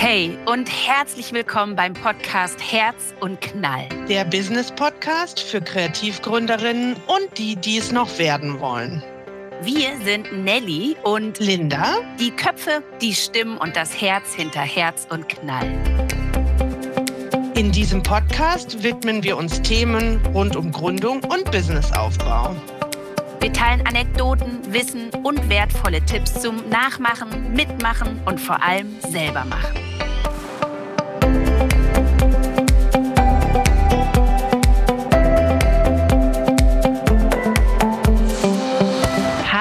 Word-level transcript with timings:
Hey 0.00 0.38
und 0.46 0.70
herzlich 0.70 1.32
willkommen 1.32 1.74
beim 1.74 1.92
Podcast 1.92 2.60
Herz 2.62 3.12
und 3.18 3.40
Knall. 3.40 3.88
Der 4.08 4.24
Business 4.24 4.70
Podcast 4.70 5.40
für 5.40 5.60
Kreativgründerinnen 5.60 6.94
und 7.08 7.36
die, 7.36 7.56
die 7.56 7.78
es 7.78 7.90
noch 7.90 8.16
werden 8.16 8.60
wollen. 8.60 9.02
Wir 9.62 9.98
sind 10.04 10.32
Nelly 10.44 10.96
und 11.02 11.40
Linda, 11.40 11.96
die 12.20 12.30
Köpfe, 12.30 12.84
die 13.02 13.12
Stimmen 13.12 13.58
und 13.58 13.74
das 13.74 14.00
Herz 14.00 14.34
hinter 14.34 14.60
Herz 14.60 15.04
und 15.10 15.28
Knall. 15.28 15.66
In 17.56 17.72
diesem 17.72 18.00
Podcast 18.00 18.84
widmen 18.84 19.24
wir 19.24 19.36
uns 19.36 19.60
Themen 19.62 20.24
rund 20.26 20.54
um 20.54 20.70
Gründung 20.70 21.24
und 21.24 21.50
Businessaufbau. 21.50 22.54
Wir 23.40 23.52
teilen 23.52 23.84
Anekdoten, 23.84 24.60
Wissen 24.72 25.10
und 25.24 25.48
wertvolle 25.48 26.00
Tipps 26.02 26.40
zum 26.40 26.68
Nachmachen, 26.68 27.52
Mitmachen 27.52 28.20
und 28.26 28.40
vor 28.40 28.62
allem 28.62 28.94
selber 29.00 29.44
machen. 29.44 29.87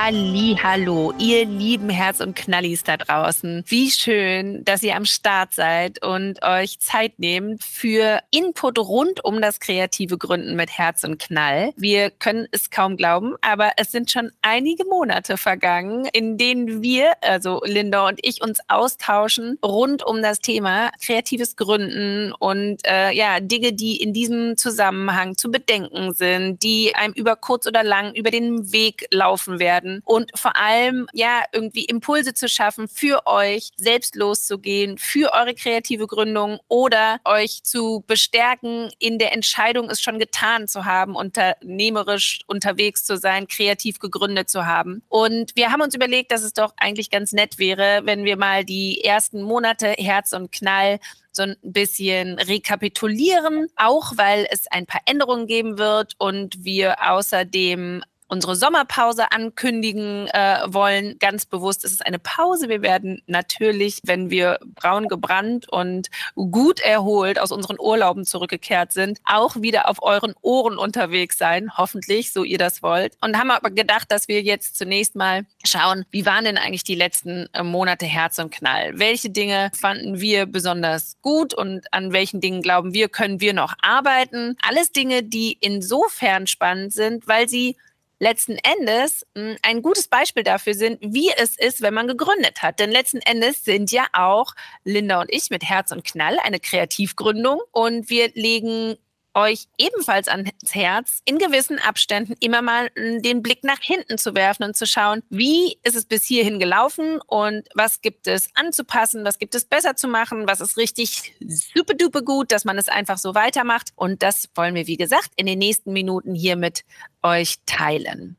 Hallo, 0.10 1.14
ihr 1.20 1.44
lieben 1.44 1.90
Herz- 1.90 2.22
und 2.22 2.34
Knallis 2.34 2.86
da 2.86 2.96
draußen. 2.96 3.66
Wie 3.68 3.92
schön, 3.92 4.64
dass 4.64 4.82
ihr 4.82 4.96
am 4.96 5.04
Start 5.04 5.54
seid 5.54 6.02
und 6.02 6.42
euch 6.44 6.80
Zeit 6.80 7.20
nehmt 7.20 7.62
für 7.62 8.22
Input 8.32 8.80
rund 8.80 9.26
um 9.26 9.42
das 9.42 9.60
kreative 9.60 10.18
Gründen 10.18 10.56
mit 10.56 10.70
Herz 10.70 11.04
und 11.04 11.20
Knall. 11.20 11.74
Wir 11.76 12.10
können 12.10 12.48
es 12.52 12.70
kaum 12.70 12.96
glauben, 12.96 13.36
aber 13.42 13.72
es 13.76 13.92
sind 13.92 14.10
schon 14.10 14.32
einige 14.42 14.86
Monate 14.86 15.36
vergangen, 15.36 16.08
in 16.14 16.38
denen 16.38 16.82
wir, 16.82 17.12
also 17.22 17.60
Linda 17.66 18.08
und 18.08 18.22
ich, 18.22 18.42
uns 18.42 18.60
austauschen 18.70 19.60
rund 19.62 20.06
um 20.06 20.22
das 20.22 20.40
Thema 20.40 20.90
kreatives 21.04 21.58
Gründen 21.58 22.32
und 22.32 22.80
äh, 22.88 23.12
ja, 23.12 23.42
Dinge, 23.42 23.74
die 23.74 23.98
in 23.98 24.14
diesem 24.14 24.56
Zusammenhang 24.56 25.36
zu 25.36 25.52
bedenken 25.52 26.14
sind, 26.14 26.64
die 26.64 26.96
einem 26.96 27.12
über 27.12 27.36
kurz 27.36 27.68
oder 27.68 27.84
lang 27.84 28.16
über 28.16 28.32
den 28.32 28.72
Weg 28.72 29.06
laufen 29.12 29.60
werden 29.60 29.97
und 30.04 30.32
vor 30.38 30.56
allem 30.56 31.08
ja 31.14 31.44
irgendwie 31.52 31.86
Impulse 31.86 32.34
zu 32.34 32.48
schaffen 32.48 32.88
für 32.88 33.26
euch, 33.26 33.72
selbst 33.78 34.16
loszugehen, 34.16 34.98
für 34.98 35.34
eure 35.34 35.54
kreative 35.54 36.08
Gründung 36.08 36.60
oder 36.68 37.20
euch 37.26 37.64
zu 37.64 38.04
bestärken, 38.08 38.92
in 39.00 39.20
der 39.20 39.34
Entscheidung 39.34 39.90
es 39.90 40.02
schon 40.02 40.20
getan 40.20 40.68
zu 40.68 40.86
haben, 40.86 41.16
unternehmerisch 41.16 42.40
unterwegs 42.48 43.06
zu 43.06 43.18
sein, 43.18 43.48
kreativ 43.48 44.00
gegründet 44.00 44.50
zu 44.50 44.66
haben. 44.66 45.02
Und 45.10 45.56
wir 45.56 45.72
haben 45.72 45.82
uns 45.82 45.96
überlegt, 45.96 46.32
dass 46.32 46.44
es 46.44 46.54
doch 46.54 46.74
eigentlich 46.78 47.10
ganz 47.10 47.32
nett 47.32 47.58
wäre, 47.60 48.02
wenn 48.04 48.26
wir 48.26 48.38
mal 48.38 48.66
die 48.66 49.04
ersten 49.04 49.42
Monate 49.42 49.88
Herz 49.98 50.34
und 50.34 50.52
Knall 50.52 51.00
so 51.38 51.44
ein 51.44 51.56
bisschen 51.62 52.40
rekapitulieren, 52.40 53.68
auch 53.78 54.12
weil 54.18 54.46
es 54.52 54.68
ein 54.70 54.86
paar 54.86 55.02
Änderungen 55.06 55.48
geben 55.48 55.78
wird 55.78 56.16
und 56.18 56.66
wir 56.66 57.10
außerdem 57.10 58.04
unsere 58.28 58.56
Sommerpause 58.56 59.32
ankündigen 59.32 60.28
äh, 60.28 60.62
wollen. 60.68 61.18
Ganz 61.20 61.46
bewusst 61.46 61.84
ist 61.86 61.94
es 61.94 62.02
eine 62.02 62.20
Pause. 62.20 62.70
Wir 62.70 62.82
werden 62.82 63.22
natürlich, 63.28 64.02
wenn 64.04 64.30
wir 64.30 64.60
braun 64.76 65.08
gebrannt 65.08 65.70
und 65.70 66.10
gut 66.36 66.80
erholt 66.80 67.40
aus 67.40 67.52
unseren 67.52 67.80
Urlauben 67.80 68.26
zurückgekehrt 68.26 68.92
sind, 68.94 69.20
auch 69.26 69.56
wieder 69.58 69.90
auf 69.90 70.02
euren 70.02 70.34
Ohren 70.42 70.78
unterwegs 70.78 71.38
sein. 71.38 71.72
Hoffentlich, 71.78 72.34
so 72.34 72.44
ihr 72.44 72.58
das 72.58 72.84
wollt. 72.84 73.18
Und 73.22 73.38
haben 73.38 73.52
aber 73.52 73.72
gedacht, 73.72 74.12
dass 74.12 74.28
wir 74.28 74.42
jetzt 74.42 74.78
zunächst 74.78 75.16
mal 75.16 75.46
schauen, 75.66 76.06
wie 76.12 76.26
waren 76.26 76.46
denn 76.46 76.58
eigentlich 76.58 76.84
die 76.84 76.96
letzten 76.96 77.48
äh, 77.54 77.64
Monate 77.64 78.06
Herz 78.06 78.40
und 78.40 78.52
Knall? 78.52 79.00
Welche 79.00 79.30
Dinge 79.30 79.72
fanden 79.74 80.20
wir 80.20 80.46
besonders 80.46 81.18
gut 81.22 81.54
und 81.54 81.92
an 81.94 82.12
welchen 82.14 82.42
Dingen 82.42 82.62
glauben 82.62 82.94
wir, 82.94 83.10
können 83.10 83.42
wir 83.42 83.54
noch 83.54 83.74
arbeiten? 83.82 84.58
Alles 84.68 84.92
Dinge, 84.92 85.24
die 85.24 85.58
insofern 85.60 86.48
spannend 86.48 86.94
sind, 86.94 87.28
weil 87.28 87.48
sie 87.48 87.78
letzten 88.20 88.58
Endes 88.58 89.26
hm, 89.36 89.58
ein 89.62 89.82
gutes 89.82 90.08
Beispiel 90.08 90.44
dafür 90.44 90.74
sind, 90.74 91.00
wie 91.02 91.32
es 91.38 91.58
ist, 91.58 91.82
wenn 91.82 91.94
man 91.94 92.08
gegründet 92.08 92.62
hat. 92.62 92.80
Denn 92.80 92.92
letzten 92.92 93.20
Endes 93.20 93.64
sind 93.64 93.92
ja 93.92 94.06
auch 94.14 94.54
Linda 94.84 95.22
und 95.22 95.32
ich 95.32 95.50
mit 95.50 95.64
Herz 95.64 95.92
und 95.92 96.04
Knall 96.04 96.38
eine 96.44 96.60
Kreativgründung 96.60 97.62
und 97.72 98.10
wir 98.10 98.30
legen 98.34 98.98
euch 99.38 99.68
ebenfalls 99.78 100.28
ans 100.28 100.50
Herz, 100.72 101.22
in 101.26 101.38
gewissen 101.38 101.80
Abständen 101.80 102.36
immer 102.40 102.62
mal 102.62 102.90
den 102.96 103.42
Blick 103.42 103.64
nach 103.64 103.80
hinten 103.80 104.18
zu 104.18 104.36
werfen 104.36 104.64
und 104.64 104.76
zu 104.76 104.88
schauen, 104.88 105.22
wie 105.30 105.78
ist 105.84 105.96
es 105.96 106.06
bis 106.06 106.24
hierhin 106.24 106.60
gelaufen 106.60 107.22
und 107.28 107.68
was 107.76 108.02
gibt 108.02 108.28
es 108.28 108.50
anzupassen, 108.56 109.24
was 109.24 109.38
gibt 109.38 109.54
es 109.54 109.66
besser 109.66 109.96
zu 109.96 110.08
machen, 110.08 110.48
was 110.48 110.60
ist 110.60 110.78
richtig 110.78 111.34
super 111.48 111.94
duper 111.94 112.24
gut, 112.24 112.52
dass 112.52 112.66
man 112.66 112.78
es 112.78 112.90
einfach 112.90 113.20
so 113.20 113.36
weitermacht. 113.36 113.92
Und 113.96 114.24
das 114.24 114.50
wollen 114.56 114.74
wir, 114.74 114.88
wie 114.88 114.98
gesagt, 114.98 115.30
in 115.36 115.46
den 115.46 115.60
nächsten 115.60 115.94
Minuten 115.94 116.34
hier 116.34 116.56
mit 116.56 116.84
euch 117.22 117.58
teilen. 117.66 118.38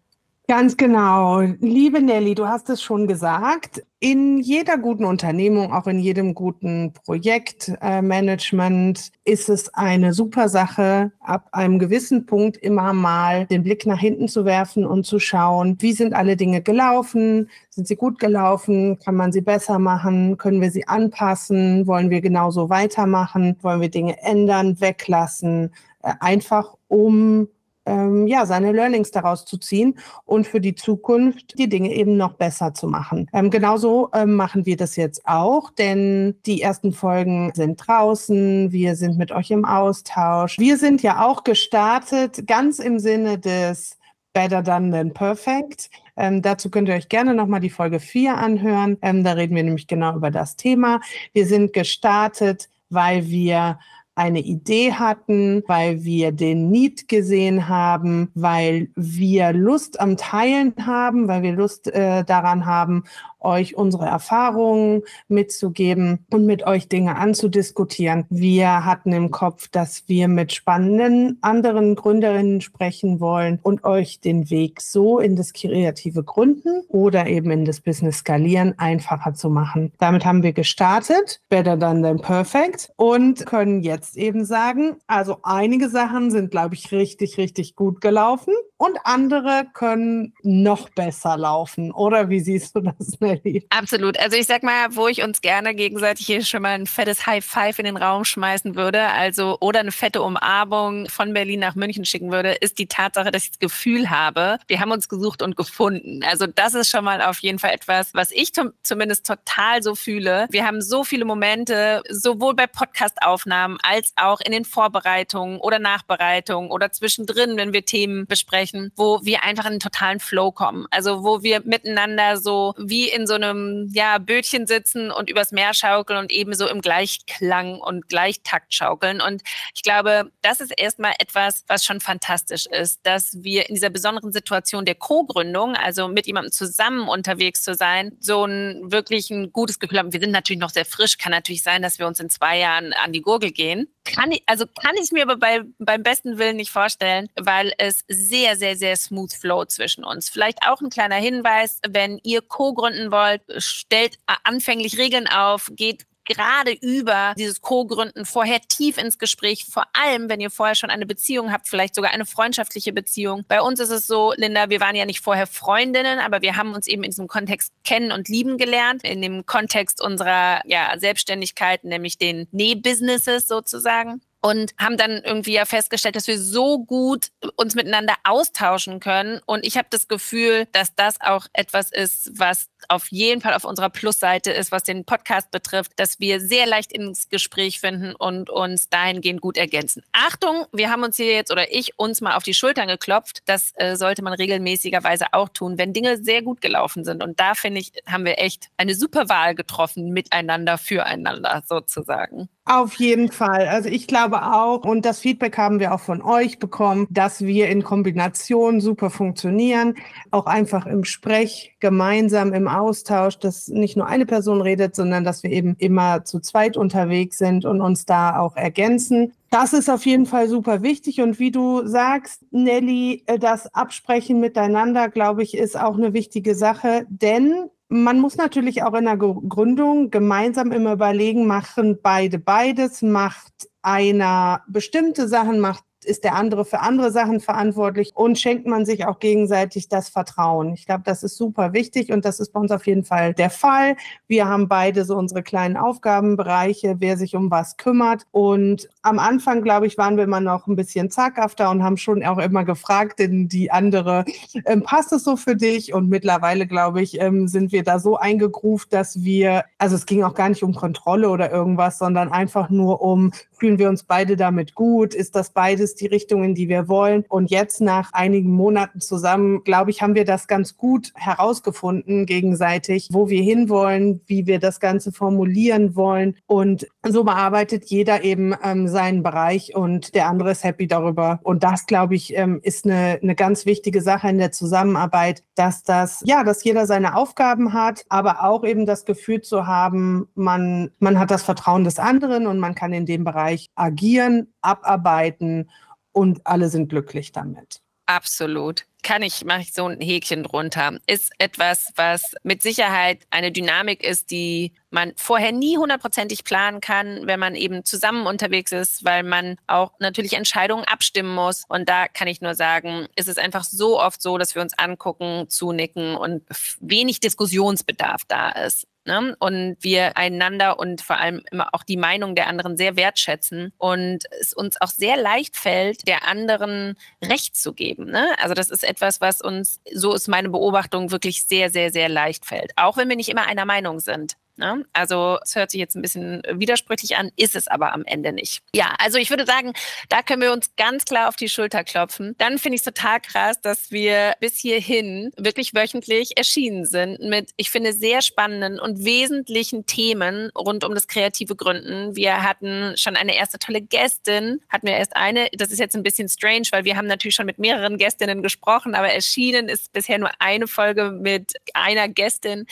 Ganz 0.50 0.78
genau. 0.78 1.40
Liebe 1.60 2.00
Nelly, 2.00 2.34
du 2.34 2.48
hast 2.48 2.70
es 2.70 2.80
schon 2.82 3.06
gesagt. 3.06 3.82
In 4.00 4.38
jeder 4.38 4.78
guten 4.78 5.04
Unternehmung, 5.04 5.74
auch 5.74 5.86
in 5.86 5.98
jedem 5.98 6.32
guten 6.32 6.94
Projektmanagement, 7.04 8.98
äh, 9.26 9.30
ist 9.30 9.50
es 9.50 9.74
eine 9.74 10.14
super 10.14 10.48
Sache, 10.48 11.12
ab 11.20 11.48
einem 11.52 11.78
gewissen 11.78 12.24
Punkt 12.24 12.56
immer 12.56 12.94
mal 12.94 13.44
den 13.44 13.62
Blick 13.62 13.84
nach 13.84 13.98
hinten 13.98 14.26
zu 14.26 14.46
werfen 14.46 14.86
und 14.86 15.04
zu 15.04 15.18
schauen, 15.18 15.76
wie 15.80 15.92
sind 15.92 16.14
alle 16.14 16.34
Dinge 16.34 16.62
gelaufen? 16.62 17.50
Sind 17.68 17.86
sie 17.86 17.96
gut 17.96 18.18
gelaufen? 18.18 18.98
Kann 19.00 19.16
man 19.16 19.32
sie 19.32 19.42
besser 19.42 19.78
machen? 19.78 20.38
Können 20.38 20.62
wir 20.62 20.70
sie 20.70 20.88
anpassen? 20.88 21.86
Wollen 21.86 22.08
wir 22.08 22.22
genauso 22.22 22.70
weitermachen? 22.70 23.58
Wollen 23.60 23.82
wir 23.82 23.90
Dinge 23.90 24.16
ändern, 24.22 24.80
weglassen? 24.80 25.74
Äh, 26.02 26.14
einfach 26.20 26.74
um 26.86 27.48
ähm, 27.88 28.26
ja, 28.26 28.46
seine 28.46 28.72
Learnings 28.72 29.10
daraus 29.10 29.44
zu 29.44 29.56
ziehen 29.56 29.98
und 30.24 30.46
für 30.46 30.60
die 30.60 30.74
Zukunft 30.74 31.58
die 31.58 31.68
Dinge 31.68 31.92
eben 31.92 32.16
noch 32.16 32.34
besser 32.34 32.74
zu 32.74 32.86
machen. 32.86 33.28
Ähm, 33.32 33.50
genauso 33.50 34.10
ähm, 34.14 34.34
machen 34.34 34.66
wir 34.66 34.76
das 34.76 34.96
jetzt 34.96 35.22
auch, 35.24 35.70
denn 35.70 36.36
die 36.46 36.62
ersten 36.62 36.92
Folgen 36.92 37.52
sind 37.54 37.76
draußen, 37.86 38.70
wir 38.72 38.94
sind 38.94 39.18
mit 39.18 39.32
euch 39.32 39.50
im 39.50 39.64
Austausch. 39.64 40.58
Wir 40.58 40.76
sind 40.76 41.02
ja 41.02 41.24
auch 41.24 41.44
gestartet, 41.44 42.46
ganz 42.46 42.78
im 42.78 42.98
Sinne 42.98 43.38
des 43.38 43.96
Better 44.32 44.62
Done 44.62 44.90
Than 44.90 45.12
Perfect. 45.14 45.90
Ähm, 46.16 46.42
dazu 46.42 46.70
könnt 46.70 46.88
ihr 46.88 46.94
euch 46.94 47.08
gerne 47.08 47.34
nochmal 47.34 47.60
die 47.60 47.70
Folge 47.70 47.98
4 47.98 48.36
anhören. 48.36 48.98
Ähm, 49.02 49.24
da 49.24 49.32
reden 49.32 49.56
wir 49.56 49.62
nämlich 49.62 49.86
genau 49.86 50.14
über 50.14 50.30
das 50.30 50.56
Thema. 50.56 51.00
Wir 51.32 51.46
sind 51.46 51.72
gestartet, 51.72 52.68
weil 52.90 53.26
wir 53.26 53.78
eine 54.18 54.40
Idee 54.40 54.92
hatten, 54.92 55.62
weil 55.66 56.02
wir 56.04 56.32
den 56.32 56.70
Need 56.70 57.08
gesehen 57.08 57.68
haben, 57.68 58.30
weil 58.34 58.88
wir 58.96 59.52
Lust 59.52 60.00
am 60.00 60.16
Teilen 60.16 60.74
haben, 60.84 61.28
weil 61.28 61.42
wir 61.42 61.52
Lust 61.52 61.86
äh, 61.86 62.24
daran 62.24 62.66
haben, 62.66 63.04
euch 63.40 63.76
unsere 63.76 64.06
Erfahrungen 64.06 65.02
mitzugeben 65.28 66.26
und 66.30 66.46
mit 66.46 66.66
euch 66.66 66.88
Dinge 66.88 67.16
anzudiskutieren. 67.16 68.24
Wir 68.30 68.84
hatten 68.84 69.12
im 69.12 69.30
Kopf, 69.30 69.68
dass 69.68 70.08
wir 70.08 70.28
mit 70.28 70.52
spannenden 70.52 71.38
anderen 71.40 71.94
Gründerinnen 71.94 72.60
sprechen 72.60 73.20
wollen 73.20 73.58
und 73.62 73.84
euch 73.84 74.20
den 74.20 74.50
Weg 74.50 74.80
so 74.80 75.18
in 75.18 75.36
das 75.36 75.52
kreative 75.52 76.22
Gründen 76.22 76.82
oder 76.88 77.26
eben 77.26 77.50
in 77.50 77.64
das 77.64 77.80
Business 77.80 78.18
skalieren 78.18 78.74
einfacher 78.78 79.34
zu 79.34 79.50
machen. 79.50 79.92
Damit 79.98 80.24
haben 80.24 80.42
wir 80.42 80.52
gestartet, 80.52 81.40
better 81.48 81.78
than 81.78 82.02
than 82.02 82.20
perfect 82.20 82.90
und 82.96 83.46
können 83.46 83.82
jetzt 83.82 84.16
eben 84.16 84.44
sagen, 84.44 84.96
also 85.06 85.38
einige 85.42 85.88
Sachen 85.88 86.30
sind, 86.30 86.50
glaube 86.50 86.74
ich, 86.74 86.92
richtig, 86.92 87.38
richtig 87.38 87.76
gut 87.76 88.00
gelaufen 88.00 88.54
und 88.76 88.96
andere 89.04 89.66
können 89.74 90.34
noch 90.42 90.88
besser 90.90 91.36
laufen. 91.36 91.90
Oder 91.92 92.28
wie 92.30 92.40
siehst 92.40 92.76
du 92.76 92.80
das, 92.80 93.20
Nelly? 93.28 93.66
Absolut. 93.70 94.18
Also 94.18 94.36
ich 94.36 94.46
sag 94.46 94.62
mal, 94.62 94.94
wo 94.96 95.08
ich 95.08 95.22
uns 95.22 95.40
gerne 95.40 95.74
gegenseitig 95.74 96.26
hier 96.26 96.44
schon 96.44 96.62
mal 96.62 96.70
ein 96.70 96.86
fettes 96.86 97.26
High 97.26 97.44
Five 97.44 97.78
in 97.78 97.84
den 97.84 97.96
Raum 97.96 98.24
schmeißen 98.24 98.74
würde, 98.74 99.02
also 99.08 99.58
oder 99.60 99.80
eine 99.80 99.92
fette 99.92 100.22
Umarmung 100.22 101.08
von 101.08 101.32
Berlin 101.32 101.60
nach 101.60 101.74
München 101.74 102.04
schicken 102.04 102.32
würde, 102.32 102.52
ist 102.52 102.78
die 102.78 102.86
Tatsache, 102.86 103.30
dass 103.30 103.44
ich 103.44 103.50
das 103.50 103.58
Gefühl 103.58 104.10
habe, 104.10 104.58
wir 104.66 104.80
haben 104.80 104.90
uns 104.90 105.08
gesucht 105.08 105.42
und 105.42 105.56
gefunden. 105.56 106.22
Also 106.24 106.46
das 106.46 106.74
ist 106.74 106.90
schon 106.90 107.04
mal 107.04 107.22
auf 107.22 107.38
jeden 107.40 107.58
Fall 107.58 107.70
etwas, 107.70 108.14
was 108.14 108.30
ich 108.30 108.52
zumindest 108.82 109.26
total 109.26 109.82
so 109.82 109.94
fühle. 109.94 110.46
Wir 110.50 110.66
haben 110.66 110.80
so 110.82 111.04
viele 111.04 111.24
Momente, 111.24 112.02
sowohl 112.08 112.54
bei 112.54 112.66
Podcastaufnahmen 112.66 113.78
als 113.82 114.12
auch 114.16 114.40
in 114.40 114.52
den 114.52 114.64
Vorbereitungen 114.64 115.58
oder 115.58 115.78
Nachbereitungen 115.78 116.70
oder 116.70 116.92
zwischendrin, 116.92 117.56
wenn 117.56 117.72
wir 117.72 117.84
Themen 117.84 118.26
besprechen, 118.26 118.92
wo 118.96 119.20
wir 119.22 119.42
einfach 119.42 119.64
in 119.64 119.72
einen 119.72 119.80
totalen 119.80 120.20
Flow 120.20 120.52
kommen. 120.52 120.86
Also 120.90 121.24
wo 121.24 121.42
wir 121.42 121.62
miteinander 121.64 122.36
so 122.36 122.74
wie 122.78 123.08
in 123.08 123.17
so 123.26 123.34
einem 123.34 123.88
ja, 123.92 124.18
Bötchen 124.18 124.66
sitzen 124.66 125.10
und 125.10 125.30
übers 125.30 125.52
Meer 125.52 125.74
schaukeln 125.74 126.18
und 126.18 126.32
eben 126.32 126.54
so 126.54 126.68
im 126.68 126.80
Gleichklang 126.80 127.80
und 127.80 128.08
Gleichtakt 128.08 128.74
schaukeln. 128.74 129.20
Und 129.20 129.42
ich 129.74 129.82
glaube, 129.82 130.30
das 130.42 130.60
ist 130.60 130.72
erstmal 130.76 131.14
etwas, 131.18 131.64
was 131.66 131.84
schon 131.84 132.00
fantastisch 132.00 132.66
ist, 132.66 133.00
dass 133.04 133.42
wir 133.42 133.68
in 133.68 133.74
dieser 133.74 133.90
besonderen 133.90 134.32
Situation 134.32 134.84
der 134.84 134.94
Co-Gründung, 134.94 135.74
also 135.74 136.08
mit 136.08 136.26
jemandem 136.26 136.52
zusammen 136.52 137.08
unterwegs 137.08 137.62
zu 137.62 137.74
sein, 137.74 138.16
so 138.20 138.44
ein 138.44 138.92
wirklich 138.92 139.30
ein 139.30 139.52
gutes 139.52 139.78
Gefühl 139.78 139.98
haben. 139.98 140.12
Wir 140.12 140.20
sind 140.20 140.30
natürlich 140.30 140.60
noch 140.60 140.70
sehr 140.70 140.84
frisch, 140.84 141.18
kann 141.18 141.32
natürlich 141.32 141.62
sein, 141.62 141.82
dass 141.82 141.98
wir 141.98 142.06
uns 142.06 142.20
in 142.20 142.30
zwei 142.30 142.58
Jahren 142.58 142.92
an 142.92 143.12
die 143.12 143.22
Gurgel 143.22 143.50
gehen. 143.50 143.88
Kann 144.14 144.32
ich, 144.32 144.42
also 144.46 144.66
kann 144.66 144.94
ich 145.00 145.12
mir 145.12 145.22
aber 145.22 145.36
bei, 145.36 145.62
beim 145.78 146.02
besten 146.02 146.38
Willen 146.38 146.56
nicht 146.56 146.70
vorstellen, 146.70 147.28
weil 147.38 147.72
es 147.78 148.04
sehr, 148.08 148.56
sehr, 148.56 148.76
sehr 148.76 148.96
smooth 148.96 149.32
flow 149.32 149.64
zwischen 149.64 150.04
uns. 150.04 150.28
Vielleicht 150.28 150.58
auch 150.66 150.80
ein 150.80 150.90
kleiner 150.90 151.16
Hinweis, 151.16 151.80
wenn 151.88 152.18
ihr 152.22 152.42
co-gründen 152.42 153.10
wollt, 153.10 153.42
stellt 153.58 154.18
anfänglich 154.44 154.98
Regeln 154.98 155.28
auf, 155.28 155.70
geht 155.74 156.06
gerade 156.28 156.72
über 156.72 157.34
dieses 157.36 157.60
Co-Gründen 157.60 158.24
vorher 158.24 158.60
tief 158.60 158.98
ins 158.98 159.18
Gespräch, 159.18 159.64
vor 159.64 159.84
allem 159.92 160.28
wenn 160.28 160.40
ihr 160.40 160.50
vorher 160.50 160.74
schon 160.74 160.90
eine 160.90 161.06
Beziehung 161.06 161.50
habt, 161.50 161.68
vielleicht 161.68 161.94
sogar 161.94 162.12
eine 162.12 162.26
freundschaftliche 162.26 162.92
Beziehung. 162.92 163.44
Bei 163.48 163.60
uns 163.60 163.80
ist 163.80 163.90
es 163.90 164.06
so, 164.06 164.32
Linda, 164.36 164.70
wir 164.70 164.80
waren 164.80 164.94
ja 164.94 165.06
nicht 165.06 165.20
vorher 165.20 165.46
Freundinnen, 165.46 166.20
aber 166.20 166.42
wir 166.42 166.56
haben 166.56 166.74
uns 166.74 166.86
eben 166.86 167.02
in 167.02 167.10
diesem 167.10 167.26
Kontext 167.26 167.72
kennen 167.84 168.12
und 168.12 168.28
lieben 168.28 168.58
gelernt, 168.58 169.02
in 169.02 169.22
dem 169.22 169.46
Kontext 169.46 170.00
unserer 170.00 170.60
ja, 170.66 170.92
Selbstständigkeit, 170.98 171.84
nämlich 171.84 172.18
den 172.18 172.46
Näh-Businesses 172.52 173.48
sozusagen 173.48 174.20
und 174.40 174.72
haben 174.78 174.96
dann 174.96 175.22
irgendwie 175.24 175.54
ja 175.54 175.64
festgestellt, 175.64 176.16
dass 176.16 176.26
wir 176.26 176.38
so 176.38 176.78
gut 176.78 177.28
uns 177.56 177.74
miteinander 177.74 178.14
austauschen 178.24 179.00
können. 179.00 179.40
Und 179.46 179.66
ich 179.66 179.76
habe 179.76 179.88
das 179.90 180.08
Gefühl, 180.08 180.66
dass 180.72 180.94
das 180.94 181.20
auch 181.20 181.46
etwas 181.52 181.90
ist, 181.90 182.30
was 182.38 182.68
auf 182.88 183.08
jeden 183.10 183.40
Fall 183.40 183.54
auf 183.54 183.64
unserer 183.64 183.90
Plusseite 183.90 184.52
ist, 184.52 184.70
was 184.70 184.84
den 184.84 185.04
Podcast 185.04 185.50
betrifft, 185.50 185.92
dass 185.96 186.20
wir 186.20 186.40
sehr 186.40 186.66
leicht 186.66 186.92
ins 186.92 187.28
Gespräch 187.28 187.80
finden 187.80 188.14
und 188.14 188.50
uns 188.50 188.88
dahingehend 188.88 189.40
gut 189.40 189.56
ergänzen. 189.56 190.02
Achtung, 190.12 190.66
wir 190.72 190.90
haben 190.90 191.02
uns 191.02 191.16
hier 191.16 191.32
jetzt 191.32 191.50
oder 191.50 191.72
ich 191.72 191.98
uns 191.98 192.20
mal 192.20 192.36
auf 192.36 192.44
die 192.44 192.54
Schultern 192.54 192.88
geklopft. 192.88 193.42
Das 193.46 193.72
äh, 193.76 193.96
sollte 193.96 194.22
man 194.22 194.32
regelmäßigerweise 194.32 195.26
auch 195.32 195.48
tun, 195.48 195.78
wenn 195.78 195.92
Dinge 195.92 196.22
sehr 196.22 196.42
gut 196.42 196.60
gelaufen 196.60 197.04
sind. 197.04 197.22
Und 197.22 197.40
da 197.40 197.54
finde 197.54 197.80
ich, 197.80 197.92
haben 198.06 198.24
wir 198.24 198.38
echt 198.38 198.68
eine 198.76 198.94
super 198.94 199.28
Wahl 199.28 199.54
getroffen, 199.54 200.10
miteinander, 200.10 200.78
füreinander 200.78 201.62
sozusagen. 201.66 202.48
Auf 202.68 202.96
jeden 202.96 203.32
Fall. 203.32 203.66
Also 203.66 203.88
ich 203.88 204.06
glaube 204.06 204.27
auch, 204.36 204.84
und 204.84 205.04
das 205.04 205.20
Feedback 205.20 205.56
haben 205.58 205.80
wir 205.80 205.94
auch 205.94 206.00
von 206.00 206.22
euch 206.22 206.58
bekommen, 206.58 207.06
dass 207.10 207.44
wir 207.44 207.68
in 207.68 207.82
Kombination 207.82 208.80
super 208.80 209.10
funktionieren, 209.10 209.94
auch 210.30 210.46
einfach 210.46 210.86
im 210.86 211.04
Sprech, 211.04 211.76
gemeinsam 211.80 212.52
im 212.52 212.68
Austausch, 212.68 213.38
dass 213.38 213.68
nicht 213.68 213.96
nur 213.96 214.06
eine 214.06 214.26
Person 214.26 214.60
redet, 214.60 214.94
sondern 214.94 215.24
dass 215.24 215.42
wir 215.42 215.50
eben 215.50 215.76
immer 215.78 216.24
zu 216.24 216.40
zweit 216.40 216.76
unterwegs 216.76 217.38
sind 217.38 217.64
und 217.64 217.80
uns 217.80 218.04
da 218.04 218.38
auch 218.38 218.56
ergänzen. 218.56 219.32
Das 219.50 219.72
ist 219.72 219.88
auf 219.88 220.04
jeden 220.04 220.26
Fall 220.26 220.48
super 220.48 220.82
wichtig. 220.82 221.20
Und 221.20 221.38
wie 221.38 221.50
du 221.50 221.86
sagst, 221.86 222.44
Nelly, 222.50 223.24
äh, 223.26 223.38
das 223.38 223.72
Absprechen 223.74 224.40
miteinander, 224.40 225.08
glaube 225.08 225.42
ich, 225.42 225.56
ist 225.56 225.78
auch 225.78 225.96
eine 225.96 226.12
wichtige 226.12 226.54
Sache, 226.54 227.06
denn 227.08 227.70
man 227.88 228.20
muss 228.20 228.36
natürlich 228.36 228.82
auch 228.82 228.92
in 228.94 229.06
der 229.06 229.16
Gründung 229.16 230.10
gemeinsam 230.10 230.72
immer 230.72 230.92
überlegen, 230.92 231.46
machen 231.46 231.98
beide 232.02 232.38
beides, 232.38 233.00
macht 233.00 233.68
einer 233.88 234.62
bestimmte 234.68 235.28
Sachen, 235.28 235.60
macht 235.60 235.84
ist 236.04 236.24
der 236.24 236.36
andere 236.36 236.64
für 236.64 236.80
andere 236.80 237.10
Sachen 237.10 237.40
verantwortlich 237.40 238.12
und 238.14 238.38
schenkt 238.38 238.66
man 238.66 238.86
sich 238.86 239.06
auch 239.06 239.18
gegenseitig 239.18 239.88
das 239.88 240.08
Vertrauen. 240.08 240.72
Ich 240.74 240.86
glaube, 240.86 241.02
das 241.04 241.22
ist 241.22 241.36
super 241.36 241.72
wichtig 241.72 242.12
und 242.12 242.24
das 242.24 242.40
ist 242.40 242.52
bei 242.52 242.60
uns 242.60 242.70
auf 242.70 242.86
jeden 242.86 243.04
Fall 243.04 243.34
der 243.34 243.50
Fall. 243.50 243.96
Wir 244.26 244.46
haben 244.46 244.68
beide 244.68 245.04
so 245.04 245.16
unsere 245.16 245.42
kleinen 245.42 245.76
Aufgabenbereiche, 245.76 246.96
wer 246.98 247.16
sich 247.16 247.34
um 247.34 247.50
was 247.50 247.76
kümmert. 247.76 248.26
Und 248.30 248.88
am 249.08 249.18
Anfang, 249.18 249.62
glaube 249.62 249.86
ich, 249.86 249.98
waren 249.98 250.16
wir 250.16 250.24
immer 250.24 250.40
noch 250.40 250.66
ein 250.66 250.76
bisschen 250.76 251.10
zaghafter 251.10 251.70
und 251.70 251.82
haben 251.82 251.96
schon 251.96 252.22
auch 252.24 252.38
immer 252.38 252.64
gefragt 252.64 253.20
in 253.20 253.48
die 253.48 253.70
andere, 253.70 254.24
ähm, 254.66 254.82
passt 254.82 255.12
es 255.12 255.24
so 255.24 255.36
für 255.36 255.56
dich? 255.56 255.94
Und 255.94 256.08
mittlerweile, 256.08 256.66
glaube 256.66 257.02
ich, 257.02 257.20
ähm, 257.20 257.48
sind 257.48 257.72
wir 257.72 257.82
da 257.82 257.98
so 257.98 258.16
eingegruft, 258.16 258.92
dass 258.92 259.22
wir, 259.22 259.64
also 259.78 259.96
es 259.96 260.06
ging 260.06 260.22
auch 260.22 260.34
gar 260.34 260.48
nicht 260.48 260.62
um 260.62 260.74
Kontrolle 260.74 261.30
oder 261.30 261.50
irgendwas, 261.50 261.98
sondern 261.98 262.30
einfach 262.30 262.70
nur 262.70 263.00
um, 263.00 263.32
fühlen 263.52 263.78
wir 263.78 263.88
uns 263.88 264.04
beide 264.04 264.36
damit 264.36 264.74
gut? 264.74 265.14
Ist 265.14 265.34
das 265.34 265.50
beides 265.50 265.94
die 265.94 266.06
Richtung, 266.06 266.44
in 266.44 266.54
die 266.54 266.68
wir 266.68 266.88
wollen. 266.88 267.24
Und 267.28 267.50
jetzt 267.50 267.80
nach 267.80 268.12
einigen 268.12 268.52
Monaten 268.52 269.00
zusammen, 269.00 269.64
glaube 269.64 269.90
ich, 269.90 270.02
haben 270.02 270.14
wir 270.14 270.24
das 270.24 270.46
ganz 270.46 270.76
gut 270.76 271.12
herausgefunden 271.14 272.26
gegenseitig, 272.26 273.08
wo 273.12 273.28
wir 273.28 273.42
hinwollen, 273.42 274.20
wie 274.26 274.46
wir 274.46 274.58
das 274.58 274.80
Ganze 274.80 275.12
formulieren 275.12 275.96
wollen. 275.96 276.36
Und 276.46 276.86
so 277.06 277.24
bearbeitet 277.24 277.86
jeder 277.86 278.24
eben 278.24 278.54
ähm, 278.62 278.88
seinen 278.98 279.22
Bereich 279.22 279.76
und 279.76 280.16
der 280.16 280.26
andere 280.26 280.50
ist 280.50 280.64
happy 280.64 280.88
darüber. 280.88 281.38
Und 281.44 281.62
das, 281.62 281.86
glaube 281.86 282.16
ich, 282.16 282.36
ähm, 282.36 282.58
ist 282.64 282.84
eine, 282.84 283.20
eine 283.22 283.36
ganz 283.36 283.64
wichtige 283.64 284.02
Sache 284.02 284.28
in 284.28 284.38
der 284.38 284.50
Zusammenarbeit, 284.50 285.44
dass 285.54 285.84
das, 285.84 286.20
ja, 286.24 286.42
dass 286.42 286.64
jeder 286.64 286.84
seine 286.84 287.14
Aufgaben 287.14 287.74
hat, 287.74 288.04
aber 288.08 288.42
auch 288.42 288.64
eben 288.64 288.86
das 288.86 289.04
Gefühl 289.04 289.40
zu 289.40 289.68
haben, 289.68 290.26
man, 290.34 290.90
man 290.98 291.16
hat 291.16 291.30
das 291.30 291.44
Vertrauen 291.44 291.84
des 291.84 292.00
anderen 292.00 292.48
und 292.48 292.58
man 292.58 292.74
kann 292.74 292.92
in 292.92 293.06
dem 293.06 293.22
Bereich 293.22 293.68
agieren, 293.76 294.52
abarbeiten 294.62 295.70
und 296.10 296.44
alle 296.44 296.68
sind 296.68 296.88
glücklich 296.88 297.30
damit. 297.30 297.80
Absolut. 298.06 298.87
Kann 299.02 299.22
ich, 299.22 299.44
mache 299.44 299.60
ich 299.60 299.72
so 299.72 299.86
ein 299.86 300.00
Häkchen 300.00 300.42
drunter. 300.42 300.98
Ist 301.06 301.30
etwas, 301.38 301.92
was 301.94 302.34
mit 302.42 302.62
Sicherheit 302.62 303.20
eine 303.30 303.52
Dynamik 303.52 304.02
ist, 304.02 304.30
die 304.30 304.72
man 304.90 305.12
vorher 305.16 305.52
nie 305.52 305.76
hundertprozentig 305.76 306.44
planen 306.44 306.80
kann, 306.80 307.26
wenn 307.26 307.38
man 307.38 307.54
eben 307.54 307.84
zusammen 307.84 308.26
unterwegs 308.26 308.72
ist, 308.72 309.04
weil 309.04 309.22
man 309.22 309.56
auch 309.66 309.92
natürlich 310.00 310.32
Entscheidungen 310.32 310.84
abstimmen 310.84 311.34
muss. 311.34 311.64
Und 311.68 311.88
da 311.88 312.08
kann 312.08 312.28
ich 312.28 312.40
nur 312.40 312.54
sagen, 312.54 313.06
ist 313.14 313.28
es 313.28 313.38
einfach 313.38 313.64
so 313.64 314.00
oft 314.00 314.20
so, 314.20 314.36
dass 314.36 314.54
wir 314.54 314.62
uns 314.62 314.76
angucken, 314.76 315.48
zunicken 315.48 316.16
und 316.16 316.42
wenig 316.80 317.20
Diskussionsbedarf 317.20 318.22
da 318.26 318.50
ist. 318.50 318.86
Ne? 319.08 319.34
Und 319.38 319.78
wir 319.80 320.18
einander 320.18 320.78
und 320.78 321.00
vor 321.00 321.16
allem 321.16 321.42
immer 321.50 321.70
auch 321.72 321.82
die 321.82 321.96
Meinung 321.96 322.34
der 322.34 322.46
anderen 322.46 322.76
sehr 322.76 322.94
wertschätzen 322.94 323.72
und 323.78 324.26
es 324.38 324.52
uns 324.52 324.78
auch 324.82 324.90
sehr 324.90 325.16
leicht 325.16 325.56
fällt, 325.56 326.06
der 326.06 326.28
anderen 326.28 326.94
Recht 327.24 327.56
zu 327.56 327.72
geben. 327.72 328.10
Ne? 328.10 328.28
Also 328.38 328.52
das 328.52 328.68
ist 328.68 328.84
etwas, 328.84 329.22
was 329.22 329.40
uns, 329.40 329.80
so 329.94 330.12
ist 330.12 330.28
meine 330.28 330.50
Beobachtung, 330.50 331.10
wirklich 331.10 331.44
sehr, 331.44 331.70
sehr, 331.70 331.90
sehr 331.90 332.10
leicht 332.10 332.44
fällt. 332.44 332.72
Auch 332.76 332.98
wenn 332.98 333.08
wir 333.08 333.16
nicht 333.16 333.30
immer 333.30 333.46
einer 333.46 333.64
Meinung 333.64 333.98
sind. 333.98 334.36
Ne? 334.58 334.84
Also 334.92 335.38
es 335.42 335.54
hört 335.54 335.70
sich 335.70 335.78
jetzt 335.78 335.94
ein 335.94 336.02
bisschen 336.02 336.42
widersprüchlich 336.50 337.16
an, 337.16 337.30
ist 337.36 337.56
es 337.56 337.68
aber 337.68 337.92
am 337.92 338.04
Ende 338.04 338.32
nicht. 338.32 338.62
Ja, 338.74 338.94
also 338.98 339.18
ich 339.18 339.30
würde 339.30 339.46
sagen, 339.46 339.72
da 340.08 340.22
können 340.22 340.42
wir 340.42 340.52
uns 340.52 340.74
ganz 340.76 341.04
klar 341.04 341.28
auf 341.28 341.36
die 341.36 341.48
Schulter 341.48 341.84
klopfen. 341.84 342.34
Dann 342.38 342.58
finde 342.58 342.76
ich 342.76 342.80
es 342.80 342.84
total 342.84 343.20
krass, 343.20 343.60
dass 343.60 343.90
wir 343.90 344.34
bis 344.40 344.58
hierhin 344.58 345.30
wirklich 345.36 345.74
wöchentlich 345.74 346.36
erschienen 346.36 346.84
sind 346.84 347.20
mit, 347.20 347.50
ich 347.56 347.70
finde, 347.70 347.92
sehr 347.92 348.20
spannenden 348.20 348.80
und 348.80 349.04
wesentlichen 349.04 349.86
Themen 349.86 350.50
rund 350.56 350.84
um 350.84 350.94
das 350.94 351.06
kreative 351.06 351.54
Gründen. 351.54 352.16
Wir 352.16 352.42
hatten 352.42 352.96
schon 352.96 353.16
eine 353.16 353.36
erste 353.36 353.58
tolle 353.58 353.80
Gästin, 353.80 354.60
hatten 354.68 354.86
wir 354.86 354.96
erst 354.96 355.16
eine, 355.16 355.48
das 355.52 355.70
ist 355.70 355.78
jetzt 355.78 355.94
ein 355.94 356.02
bisschen 356.02 356.28
strange, 356.28 356.66
weil 356.72 356.84
wir 356.84 356.96
haben 356.96 357.06
natürlich 357.06 357.36
schon 357.36 357.46
mit 357.46 357.58
mehreren 357.58 357.96
Gästinnen 357.96 358.42
gesprochen, 358.42 358.94
aber 358.94 359.10
erschienen 359.10 359.68
ist 359.68 359.92
bisher 359.92 360.18
nur 360.18 360.30
eine 360.40 360.66
Folge 360.66 361.12
mit 361.12 361.52
einer 361.74 362.08
Gästin. 362.08 362.66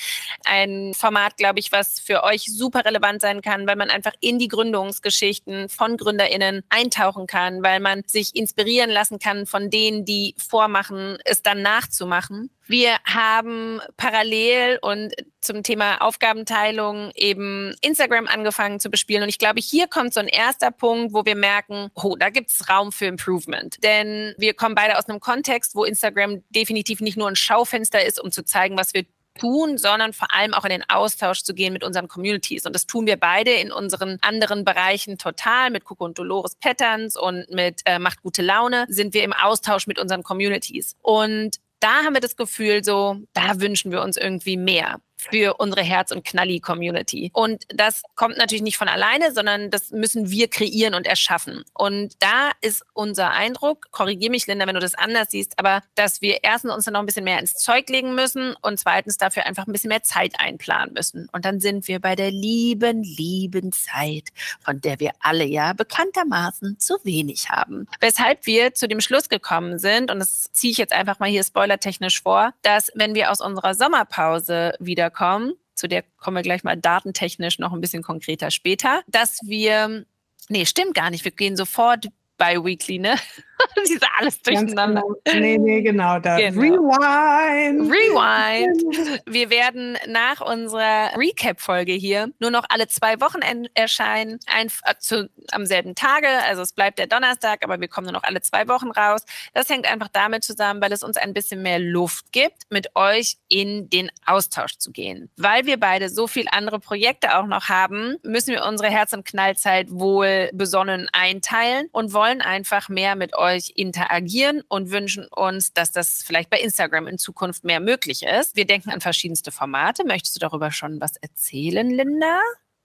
Ein 0.44 0.92
Format, 0.94 1.36
glaube 1.36 1.60
ich, 1.60 1.72
was 1.76 2.00
für 2.00 2.24
euch 2.24 2.46
super 2.46 2.84
relevant 2.84 3.20
sein 3.20 3.42
kann, 3.42 3.66
weil 3.66 3.76
man 3.76 3.90
einfach 3.90 4.14
in 4.20 4.38
die 4.38 4.48
Gründungsgeschichten 4.48 5.68
von 5.68 5.96
GründerInnen 5.96 6.62
eintauchen 6.70 7.26
kann, 7.26 7.62
weil 7.62 7.80
man 7.80 8.02
sich 8.06 8.34
inspirieren 8.34 8.90
lassen 8.90 9.18
kann 9.18 9.46
von 9.46 9.68
denen, 9.70 10.04
die 10.04 10.34
vormachen, 10.38 11.18
es 11.24 11.42
dann 11.42 11.60
nachzumachen. 11.62 12.50
Wir 12.68 12.96
haben 13.04 13.80
parallel 13.96 14.78
und 14.82 15.14
zum 15.40 15.62
Thema 15.62 15.98
Aufgabenteilung 15.98 17.12
eben 17.14 17.72
Instagram 17.80 18.26
angefangen 18.26 18.80
zu 18.80 18.90
bespielen. 18.90 19.22
Und 19.22 19.28
ich 19.28 19.38
glaube, 19.38 19.60
hier 19.60 19.86
kommt 19.86 20.12
so 20.12 20.18
ein 20.18 20.26
erster 20.26 20.72
Punkt, 20.72 21.14
wo 21.14 21.24
wir 21.24 21.36
merken, 21.36 21.90
oh, 21.94 22.16
da 22.16 22.30
gibt 22.30 22.50
es 22.50 22.68
Raum 22.68 22.90
für 22.90 23.06
Improvement. 23.06 23.82
Denn 23.84 24.34
wir 24.38 24.54
kommen 24.54 24.74
beide 24.74 24.98
aus 24.98 25.08
einem 25.08 25.20
Kontext, 25.20 25.76
wo 25.76 25.84
Instagram 25.84 26.42
definitiv 26.50 27.00
nicht 27.00 27.16
nur 27.16 27.28
ein 27.28 27.36
Schaufenster 27.36 28.04
ist, 28.04 28.20
um 28.20 28.32
zu 28.32 28.44
zeigen, 28.44 28.76
was 28.76 28.94
wir 28.94 29.04
tun, 29.38 29.78
sondern 29.78 30.12
vor 30.12 30.32
allem 30.34 30.54
auch 30.54 30.64
in 30.64 30.70
den 30.70 30.88
Austausch 30.88 31.42
zu 31.42 31.54
gehen 31.54 31.72
mit 31.72 31.84
unseren 31.84 32.08
Communities. 32.08 32.66
Und 32.66 32.74
das 32.74 32.86
tun 32.86 33.06
wir 33.06 33.16
beide 33.16 33.52
in 33.52 33.72
unseren 33.72 34.18
anderen 34.20 34.64
Bereichen 34.64 35.18
total. 35.18 35.70
Mit 35.70 35.84
Coco 35.84 36.04
und 36.04 36.18
Dolores 36.18 36.54
Patterns 36.56 37.16
und 37.16 37.50
mit 37.50 37.82
äh, 37.84 37.98
Macht 37.98 38.22
gute 38.22 38.42
Laune 38.42 38.86
sind 38.88 39.14
wir 39.14 39.22
im 39.22 39.32
Austausch 39.32 39.86
mit 39.86 39.98
unseren 39.98 40.22
Communities. 40.22 40.96
Und 41.02 41.56
da 41.80 42.04
haben 42.04 42.14
wir 42.14 42.20
das 42.20 42.36
Gefühl, 42.36 42.82
so, 42.82 43.18
da 43.32 43.60
wünschen 43.60 43.90
wir 43.92 44.02
uns 44.02 44.16
irgendwie 44.16 44.56
mehr. 44.56 45.00
Für 45.16 45.54
unsere 45.54 45.82
Herz- 45.82 46.12
und 46.12 46.24
Knalli-Community. 46.24 47.30
Und 47.32 47.64
das 47.68 48.02
kommt 48.14 48.38
natürlich 48.38 48.62
nicht 48.62 48.76
von 48.76 48.88
alleine, 48.88 49.32
sondern 49.32 49.70
das 49.70 49.90
müssen 49.90 50.30
wir 50.30 50.48
kreieren 50.48 50.94
und 50.94 51.06
erschaffen. 51.06 51.64
Und 51.74 52.14
da 52.20 52.50
ist 52.60 52.84
unser 52.92 53.30
Eindruck, 53.30 53.90
korrigiere 53.90 54.30
mich, 54.30 54.46
Linda, 54.46 54.66
wenn 54.66 54.74
du 54.74 54.80
das 54.80 54.94
anders 54.94 55.30
siehst, 55.30 55.58
aber 55.58 55.82
dass 55.94 56.20
wir 56.20 56.38
erstens 56.42 56.72
uns 56.72 56.84
dann 56.84 56.94
noch 56.94 57.00
ein 57.00 57.06
bisschen 57.06 57.24
mehr 57.24 57.38
ins 57.38 57.54
Zeug 57.54 57.88
legen 57.88 58.14
müssen 58.14 58.54
und 58.62 58.78
zweitens 58.78 59.16
dafür 59.16 59.46
einfach 59.46 59.66
ein 59.66 59.72
bisschen 59.72 59.88
mehr 59.88 60.02
Zeit 60.02 60.34
einplanen 60.38 60.94
müssen. 60.94 61.28
Und 61.32 61.44
dann 61.44 61.60
sind 61.60 61.88
wir 61.88 62.00
bei 62.00 62.14
der 62.14 62.30
lieben, 62.30 63.02
lieben 63.02 63.72
Zeit, 63.72 64.28
von 64.60 64.80
der 64.80 65.00
wir 65.00 65.12
alle 65.20 65.44
ja 65.44 65.72
bekanntermaßen 65.72 66.78
zu 66.78 66.94
wenig 67.04 67.48
haben. 67.50 67.88
Weshalb 68.00 68.46
wir 68.46 68.74
zu 68.74 68.88
dem 68.88 69.00
Schluss 69.00 69.28
gekommen 69.28 69.78
sind, 69.78 70.10
und 70.10 70.18
das 70.18 70.52
ziehe 70.52 70.72
ich 70.72 70.78
jetzt 70.78 70.92
einfach 70.92 71.18
mal 71.18 71.28
hier 71.28 71.44
spoilertechnisch 71.44 72.22
vor, 72.22 72.52
dass 72.62 72.90
wenn 72.94 73.14
wir 73.14 73.30
aus 73.30 73.40
unserer 73.40 73.74
Sommerpause 73.74 74.74
wiederkommen, 75.06 75.54
zu 75.74 75.88
der 75.88 76.02
kommen 76.18 76.36
wir 76.36 76.42
gleich 76.42 76.64
mal 76.64 76.76
datentechnisch 76.76 77.58
noch 77.58 77.72
ein 77.72 77.80
bisschen 77.80 78.02
konkreter 78.02 78.50
später, 78.50 79.02
dass 79.06 79.38
wir, 79.44 80.04
nee, 80.48 80.66
stimmt 80.66 80.94
gar 80.94 81.10
nicht, 81.10 81.24
wir 81.24 81.32
gehen 81.32 81.56
sofort 81.56 82.06
bi-weekly, 82.38 82.98
ne? 82.98 83.16
Diese 83.88 84.06
alles 84.18 84.40
durcheinander. 84.42 85.02
Genau. 85.24 85.40
Nee, 85.40 85.58
nee, 85.58 85.82
genau 85.82 86.18
das. 86.18 86.38
Genau. 86.38 86.60
Rewind. 86.60 87.90
Rewind. 87.90 89.22
Wir 89.26 89.50
werden 89.50 89.98
nach 90.06 90.40
unserer 90.40 91.16
Recap-Folge 91.16 91.92
hier 91.92 92.30
nur 92.38 92.50
noch 92.50 92.64
alle 92.68 92.88
zwei 92.88 93.20
Wochen 93.20 93.40
erscheinen, 93.74 94.38
ein, 94.46 94.68
äh, 94.84 94.94
zu, 94.98 95.30
am 95.52 95.66
selben 95.66 95.94
Tage. 95.94 96.28
Also 96.46 96.62
es 96.62 96.72
bleibt 96.72 96.98
der 96.98 97.06
Donnerstag, 97.06 97.64
aber 97.64 97.80
wir 97.80 97.88
kommen 97.88 98.06
nur 98.06 98.12
noch 98.12 98.24
alle 98.24 98.40
zwei 98.40 98.68
Wochen 98.68 98.90
raus. 98.90 99.22
Das 99.54 99.68
hängt 99.68 99.90
einfach 99.90 100.08
damit 100.08 100.44
zusammen, 100.44 100.80
weil 100.80 100.92
es 100.92 101.02
uns 101.02 101.16
ein 101.16 101.32
bisschen 101.32 101.62
mehr 101.62 101.78
Luft 101.78 102.32
gibt, 102.32 102.64
mit 102.70 102.94
euch 102.94 103.36
in 103.48 103.88
den 103.90 104.10
Austausch 104.24 104.78
zu 104.78 104.92
gehen. 104.92 105.30
Weil 105.36 105.66
wir 105.66 105.78
beide 105.78 106.08
so 106.08 106.26
viel 106.26 106.46
andere 106.50 106.80
Projekte 106.80 107.36
auch 107.38 107.46
noch 107.46 107.68
haben, 107.68 108.16
müssen 108.22 108.52
wir 108.52 108.64
unsere 108.64 108.90
Herz- 108.90 109.12
und 109.12 109.24
Knallzeit 109.24 109.90
wohl 109.90 110.50
besonnen 110.52 111.08
einteilen 111.12 111.88
und 111.92 112.12
wollen 112.12 112.40
einfach 112.40 112.88
mehr 112.88 113.16
mit 113.16 113.36
euch 113.36 113.45
euch 113.46 113.72
interagieren 113.76 114.62
und 114.68 114.90
wünschen 114.90 115.26
uns, 115.28 115.72
dass 115.72 115.92
das 115.92 116.22
vielleicht 116.24 116.50
bei 116.50 116.58
Instagram 116.58 117.06
in 117.06 117.18
Zukunft 117.18 117.64
mehr 117.64 117.80
möglich 117.80 118.22
ist. 118.22 118.56
Wir 118.56 118.66
denken 118.66 118.90
an 118.90 119.00
verschiedenste 119.00 119.52
Formate. 119.52 120.04
Möchtest 120.04 120.36
du 120.36 120.40
darüber 120.40 120.70
schon 120.70 121.00
was 121.00 121.16
erzählen, 121.16 121.88
Linda? 121.88 122.40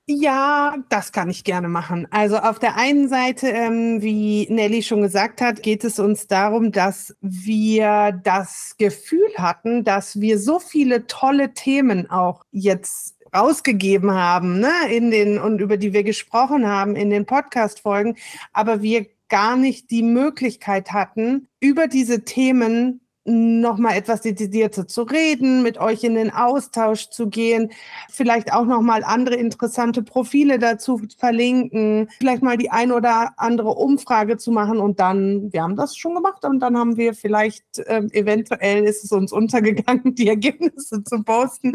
Ja, 0.07 0.77
das 0.89 1.11
kann 1.11 1.29
ich 1.29 1.43
gerne 1.43 1.69
machen. 1.69 2.07
Also 2.11 2.37
auf 2.37 2.59
der 2.59 2.75
einen 2.75 3.07
Seite, 3.07 3.47
ähm, 3.47 4.01
wie 4.01 4.47
Nelly 4.49 4.83
schon 4.83 5.01
gesagt 5.03 5.41
hat, 5.41 5.63
geht 5.63 5.83
es 5.83 5.99
uns 5.99 6.27
darum, 6.27 6.71
dass 6.71 7.15
wir 7.21 8.19
das 8.23 8.75
Gefühl 8.77 9.29
hatten, 9.37 9.83
dass 9.83 10.19
wir 10.19 10.39
so 10.39 10.59
viele 10.59 11.07
tolle 11.07 11.53
Themen 11.53 12.09
auch 12.09 12.43
jetzt 12.51 13.15
rausgegeben 13.33 14.11
haben, 14.11 14.59
ne, 14.59 14.71
in 14.89 15.11
den 15.11 15.39
und 15.39 15.61
über 15.61 15.77
die 15.77 15.93
wir 15.93 16.03
gesprochen 16.03 16.67
haben 16.67 16.95
in 16.95 17.09
den 17.09 17.25
Podcast-Folgen, 17.25 18.17
aber 18.51 18.81
wir 18.81 19.05
gar 19.31 19.55
nicht 19.57 19.89
die 19.89 20.03
Möglichkeit 20.03 20.91
hatten, 20.91 21.47
über 21.59 21.87
diese 21.87 22.23
Themen 22.25 23.00
nochmal 23.23 23.97
etwas 23.97 24.21
dezidierter 24.21 24.87
zu 24.87 25.03
reden, 25.03 25.61
mit 25.61 25.77
euch 25.77 26.03
in 26.03 26.15
den 26.15 26.33
Austausch 26.33 27.09
zu 27.09 27.29
gehen, 27.29 27.71
vielleicht 28.09 28.51
auch 28.51 28.65
nochmal 28.65 29.03
andere 29.03 29.35
interessante 29.35 30.01
Profile 30.01 30.57
dazu 30.57 30.99
verlinken, 31.17 32.09
vielleicht 32.17 32.41
mal 32.41 32.57
die 32.57 32.71
ein 32.71 32.91
oder 32.91 33.33
andere 33.37 33.69
Umfrage 33.69 34.37
zu 34.37 34.51
machen 34.51 34.79
und 34.79 34.99
dann, 34.99 35.53
wir 35.53 35.61
haben 35.61 35.75
das 35.75 35.95
schon 35.95 36.15
gemacht 36.15 36.43
und 36.45 36.59
dann 36.59 36.75
haben 36.75 36.97
wir 36.97 37.13
vielleicht, 37.13 37.77
äh, 37.79 38.01
eventuell 38.11 38.85
ist 38.85 39.03
es 39.03 39.11
uns 39.11 39.31
untergegangen, 39.31 40.15
die 40.15 40.27
Ergebnisse 40.27 41.03
zu 41.03 41.23
posten. 41.23 41.73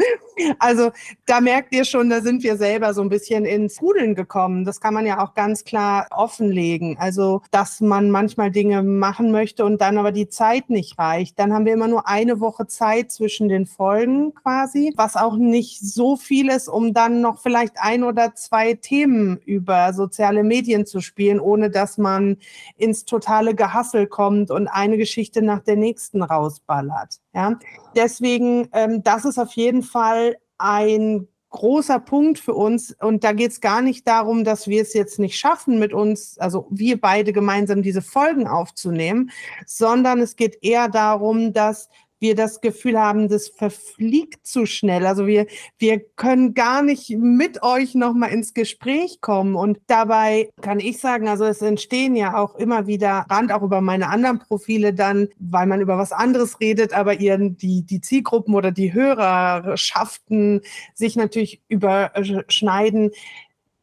Also 0.59 0.91
da 1.25 1.39
merkt 1.39 1.73
ihr 1.73 1.85
schon, 1.85 2.09
da 2.09 2.21
sind 2.21 2.43
wir 2.43 2.57
selber 2.57 2.93
so 2.93 3.01
ein 3.01 3.09
bisschen 3.09 3.45
ins 3.45 3.81
Rudeln 3.81 4.15
gekommen. 4.15 4.65
Das 4.65 4.81
kann 4.81 4.93
man 4.93 5.05
ja 5.05 5.23
auch 5.23 5.33
ganz 5.33 5.63
klar 5.63 6.07
offenlegen. 6.11 6.97
Also, 6.99 7.41
dass 7.51 7.79
man 7.79 8.11
manchmal 8.11 8.51
Dinge 8.51 8.83
machen 8.83 9.31
möchte 9.31 9.63
und 9.63 9.81
dann 9.81 9.97
aber 9.97 10.11
die 10.11 10.27
Zeit 10.27 10.69
nicht 10.69 10.99
reicht 10.99 11.36
dann 11.37 11.53
haben 11.53 11.65
wir 11.65 11.73
immer 11.73 11.87
nur 11.87 12.07
eine 12.07 12.39
Woche 12.39 12.67
Zeit 12.67 13.11
zwischen 13.11 13.47
den 13.47 13.65
Folgen 13.65 14.33
quasi, 14.33 14.91
was 14.97 15.15
auch 15.15 15.37
nicht 15.37 15.79
so 15.79 16.17
viel 16.17 16.49
ist, 16.49 16.67
um 16.67 16.93
dann 16.93 17.21
noch 17.21 17.39
vielleicht 17.39 17.75
ein 17.77 18.03
oder 18.03 18.33
zwei 18.35 18.73
Themen 18.73 19.37
über 19.45 19.93
soziale 19.93 20.43
Medien 20.43 20.85
zu 20.85 20.99
spielen, 20.99 21.39
ohne 21.39 21.69
dass 21.69 21.97
man 21.97 22.37
ins 22.75 23.05
totale 23.05 23.53
Gehassel 23.53 24.07
kommt 24.07 24.49
und 24.51 24.67
eine 24.67 24.97
Geschichte 24.97 25.41
nach 25.41 25.61
der 25.61 25.75
nächsten 25.75 26.23
rausballert. 26.23 27.19
Ja? 27.33 27.59
Deswegen, 27.95 28.67
ähm, 28.73 29.03
das 29.03 29.25
ist 29.25 29.37
auf 29.37 29.51
jeden 29.53 29.83
Fall 29.83 30.37
ein 30.57 31.27
großer 31.57 31.99
Punkt 31.99 32.37
für 32.37 32.53
uns. 32.53 32.95
Und 32.99 33.23
da 33.23 33.33
geht 33.33 33.51
es 33.51 33.61
gar 33.61 33.81
nicht 33.81 34.07
darum, 34.07 34.43
dass 34.43 34.67
wir 34.67 34.81
es 34.81 34.93
jetzt 34.93 35.17
nicht 35.17 35.37
schaffen, 35.37 35.79
mit 35.79 35.91
uns, 35.91 36.37
also 36.37 36.67
wir 36.69 37.01
beide 37.01 37.33
gemeinsam 37.33 37.81
diese 37.81 38.03
Folgen 38.03 38.47
aufzunehmen, 38.47 39.31
sondern 39.65 40.19
es 40.19 40.35
geht 40.35 40.59
eher 40.61 40.87
darum, 40.87 41.53
dass 41.53 41.89
wir 42.19 42.35
das 42.35 42.61
Gefühl 42.61 42.99
haben, 42.99 43.29
das 43.29 43.47
verfliegt 43.47 44.45
zu 44.45 44.65
schnell. 44.65 45.05
Also 45.05 45.27
wir, 45.27 45.47
wir 45.77 45.99
können 45.99 46.53
gar 46.53 46.81
nicht 46.81 47.09
mit 47.17 47.63
euch 47.63 47.95
nochmal 47.95 48.31
ins 48.31 48.53
Gespräch 48.53 49.21
kommen. 49.21 49.55
Und 49.55 49.79
dabei 49.87 50.49
kann 50.61 50.79
ich 50.79 50.99
sagen, 50.99 51.27
also 51.27 51.45
es 51.45 51.61
entstehen 51.61 52.15
ja 52.15 52.37
auch 52.37 52.55
immer 52.55 52.87
wieder 52.87 53.25
Rand, 53.29 53.51
auch 53.51 53.61
über 53.61 53.81
meine 53.81 54.09
anderen 54.09 54.39
Profile 54.39 54.93
dann, 54.93 55.29
weil 55.39 55.67
man 55.67 55.81
über 55.81 55.97
was 55.97 56.11
anderes 56.11 56.59
redet, 56.59 56.93
aber 56.93 57.19
ihr, 57.19 57.37
die, 57.37 57.83
die 57.83 58.01
Zielgruppen 58.01 58.55
oder 58.55 58.71
die 58.71 58.93
Hörerschaften 58.93 60.61
sich 60.93 61.15
natürlich 61.15 61.61
überschneiden 61.67 63.11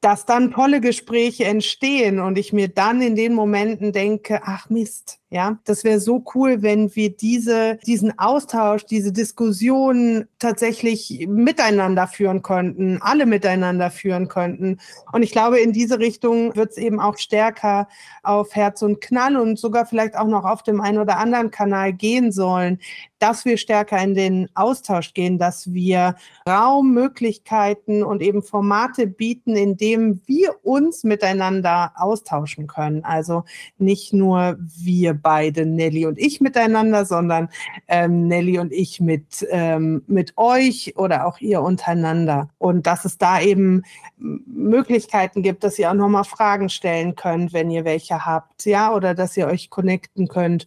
dass 0.05 0.27
dann 0.27 0.51
tolle 0.51 0.83
Gespräche 0.83 1.47
entstehen 1.47 2.21
und 2.21 2.37
ich 2.37 2.53
mir 2.53 2.69
dann 2.69 3.01
in 3.01 3.17
den 3.17 3.33
Momenten 3.33 3.91
denke, 3.91 4.43
ach 4.45 4.69
Mist, 4.69 5.19
ja, 5.35 5.59
das 5.65 5.83
wäre 5.83 5.99
so 5.99 6.23
cool, 6.37 6.63
wenn 6.63 6.95
wir 6.95 7.11
diese, 7.11 7.79
diesen 7.87 8.17
Austausch, 8.21 8.87
diese 8.87 9.11
Diskussion 9.11 10.27
tatsächlich 10.39 11.27
miteinander 11.29 12.07
führen 12.07 12.43
könnten, 12.43 12.99
alle 13.03 13.27
miteinander 13.27 13.91
führen 13.91 14.29
könnten. 14.29 14.79
Und 15.11 15.25
ich 15.25 15.33
glaube, 15.33 15.59
in 15.59 15.73
diese 15.73 15.99
Richtung 15.99 16.55
wird 16.55 16.71
es 16.71 16.77
eben 16.77 17.01
auch 17.01 17.19
stärker 17.19 17.89
auf 18.23 18.55
Herz 18.55 18.83
und 18.83 19.01
Knall 19.01 19.37
und 19.37 19.59
sogar 19.59 19.87
vielleicht 19.87 20.17
auch 20.17 20.29
noch 20.29 20.45
auf 20.45 20.63
dem 20.63 20.81
einen 20.81 20.99
oder 20.99 21.19
anderen 21.19 21.51
Kanal 21.51 21.93
gehen 21.93 22.31
sollen, 22.31 22.79
dass 23.19 23.45
wir 23.45 23.57
stärker 23.57 24.01
in 24.01 24.15
den 24.15 24.49
Austausch 24.55 25.15
gehen, 25.15 25.39
dass 25.39 25.73
wir 25.73 26.15
Raummöglichkeiten 26.49 28.05
und 28.05 28.23
eben 28.23 28.43
Formate 28.43 29.09
bieten, 29.09 29.57
in 29.57 29.77
dem 29.95 30.21
wir 30.27 30.55
uns 30.65 31.05
miteinander 31.05 31.93
austauschen 31.97 32.67
können. 32.67 33.05
Also 33.05 33.45
nicht 33.79 34.13
nur 34.13 34.57
wir 34.59 35.15
beide, 35.15 35.67
Nelly 35.67 36.07
und 36.07 36.19
ich 36.19 36.41
miteinander, 36.41 37.05
sondern 37.05 37.49
ähm, 37.89 38.27
Nelly 38.27 38.59
und 38.59 38.73
ich 38.73 39.01
mit, 39.01 39.47
ähm, 39.51 40.03
mit 40.07 40.33
euch 40.37 40.95
oder 40.97 41.27
auch 41.27 41.39
ihr 41.39 41.63
untereinander. 41.63 42.49
Und 42.59 42.87
dass 42.87 43.05
es 43.05 43.19
da 43.19 43.41
eben 43.41 43.83
Möglichkeiten 44.17 45.43
gibt, 45.43 45.65
dass 45.65 45.79
ihr 45.79 45.91
auch 45.91 45.95
nochmal 45.95 46.25
Fragen 46.25 46.69
stellen 46.69 47.15
könnt, 47.15 47.53
wenn 47.53 47.71
ihr 47.71 47.85
welche 47.85 48.25
habt, 48.27 48.67
ja, 48.67 48.93
oder 48.93 49.15
dass 49.15 49.37
ihr 49.37 49.47
euch 49.47 49.71
connecten 49.71 50.29
könnt. 50.29 50.67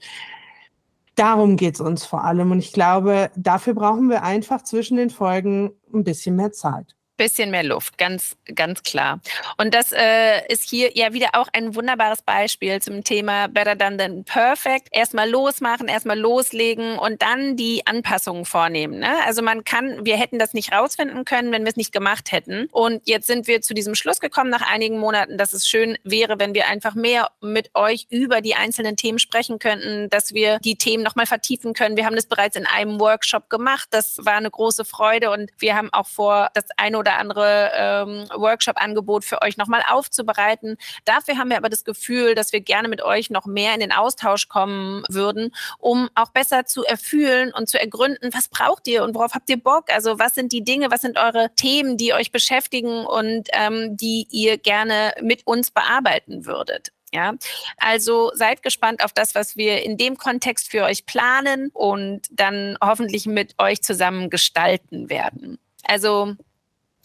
Darum 1.16 1.58
geht 1.58 1.76
es 1.76 1.82
uns 1.82 2.06
vor 2.06 2.24
allem. 2.24 2.52
Und 2.52 2.60
ich 2.60 2.72
glaube, 2.72 3.32
dafür 3.36 3.74
brauchen 3.74 4.10
wir 4.10 4.24
einfach 4.24 4.64
zwischen 4.64 4.98
den 4.98 5.10
Folgen 5.10 5.72
ein 5.94 6.04
bisschen 6.04 6.36
mehr 6.36 6.52
Zeit 6.52 6.97
bisschen 7.18 7.52
mehr 7.52 7.64
Luft, 7.64 7.98
ganz, 7.98 8.38
ganz 8.56 8.84
klar. 8.84 9.20
Und 9.58 9.74
das 9.74 9.92
äh, 9.92 10.46
ist 10.48 10.70
hier 10.70 10.96
ja 10.96 11.14
wieder 11.14 11.30
auch 11.34 11.48
ein 11.52 11.76
wunderbares 11.76 12.22
Beispiel 12.22 12.82
zum 12.82 13.04
Thema 13.04 13.48
Better 13.48 13.76
Done 13.76 13.98
Than 13.98 14.24
Perfect. 14.24 14.88
Erstmal 14.92 15.30
losmachen, 15.30 15.88
erstmal 15.88 16.18
loslegen 16.18 16.98
und 16.98 17.22
dann 17.22 17.58
die 17.58 17.86
Anpassungen 17.86 18.46
vornehmen. 18.46 19.00
Ne? 19.00 19.10
Also 19.26 19.42
man 19.42 19.64
kann, 19.64 20.06
wir 20.06 20.18
hätten 20.18 20.40
das 20.40 20.54
nicht 20.54 20.72
rausfinden 20.72 21.26
können, 21.26 21.52
wenn 21.52 21.64
wir 21.64 21.70
es 21.70 21.76
nicht 21.76 21.92
gemacht 21.92 22.32
hätten. 22.32 22.68
Und 22.72 23.02
jetzt 23.08 23.28
sind 23.28 23.48
wir 23.48 23.62
zu 23.62 23.74
diesem 23.74 23.96
Schluss 23.96 24.20
gekommen 24.20 24.50
nach 24.50 24.62
einigen 24.72 25.00
Monaten, 25.00 25.38
dass 25.38 25.54
es 25.54 25.68
schön 25.68 25.98
wäre, 26.04 26.40
wenn 26.40 26.54
wir 26.54 26.68
einfach 26.68 26.96
mehr 26.96 27.32
mit 27.42 27.72
euch 27.74 28.08
über 28.10 28.42
die 28.42 28.56
einzelnen 28.56 28.96
Themen 28.96 29.20
sprechen 29.20 29.60
könnten, 29.60 30.10
dass 30.10 30.34
wir 30.34 30.60
die 30.60 30.78
Themen 30.78 31.04
nochmal 31.04 31.26
vertiefen 31.26 31.74
können. 31.74 31.98
Wir 31.98 32.06
haben 32.06 32.16
das 32.16 32.28
bereits 32.28 32.56
in 32.56 32.68
einem 32.68 33.00
Workshop 33.00 33.50
gemacht. 33.50 33.88
Das 33.92 34.20
war 34.24 34.36
eine 34.36 34.52
große 34.52 34.86
Freude 34.86 35.32
und 35.32 35.50
wir 35.58 35.76
haben 35.76 35.92
auch 35.92 36.08
vor, 36.08 36.50
das 36.54 36.66
eine 36.78 36.98
oder 36.98 37.07
oder 37.08 37.20
andere 37.20 37.72
ähm, 37.74 38.26
Workshop-Angebot 38.36 39.24
für 39.24 39.42
euch 39.42 39.58
nochmal 39.58 39.82
aufzubereiten. 39.90 40.78
Dafür 41.06 41.38
haben 41.38 41.50
wir 41.50 41.58
aber 41.58 41.70
das 41.70 41.86
Gefühl, 41.86 42.36
dass 42.36 42.52
wir 42.52 42.60
gerne 42.60 42.88
mit 42.88 43.02
euch 43.02 43.30
noch 43.30 43.46
mehr 43.46 43.74
in 43.74 43.80
den 43.80 43.92
Austausch 43.92 44.50
kommen 44.50 45.04
würden, 45.10 45.54
um 45.80 46.10
auch 46.16 46.32
besser 46.32 46.66
zu 46.66 46.84
erfühlen 46.84 47.54
und 47.54 47.70
zu 47.70 47.80
ergründen, 47.80 48.34
was 48.34 48.50
braucht 48.50 48.88
ihr 48.88 49.04
und 49.04 49.16
worauf 49.16 49.34
habt 49.34 49.50
ihr 49.50 49.62
Bock? 49.62 49.86
Also 49.92 50.20
was 50.20 50.36
sind 50.36 50.52
die 50.52 50.64
Dinge, 50.64 50.92
was 50.92 51.02
sind 51.02 51.18
eure 51.18 51.50
Themen, 51.56 51.98
die 51.98 52.14
euch 52.14 52.32
beschäftigen 52.32 53.06
und 53.06 53.48
ähm, 53.54 53.96
die 53.96 54.28
ihr 54.30 54.58
gerne 54.58 55.14
mit 55.22 55.48
uns 55.48 55.72
bearbeiten 55.72 56.46
würdet? 56.46 56.92
Ja, 57.14 57.36
also 57.78 58.32
seid 58.34 58.64
gespannt 58.64 59.02
auf 59.02 59.14
das, 59.14 59.34
was 59.34 59.56
wir 59.56 59.82
in 59.84 59.96
dem 59.96 60.18
Kontext 60.18 60.70
für 60.70 60.84
euch 60.84 61.06
planen 61.06 61.70
und 61.74 62.24
dann 62.32 62.78
hoffentlich 62.84 63.26
mit 63.28 63.56
euch 63.60 63.82
zusammen 63.82 64.30
gestalten 64.30 65.10
werden. 65.10 65.58
Also 65.86 66.36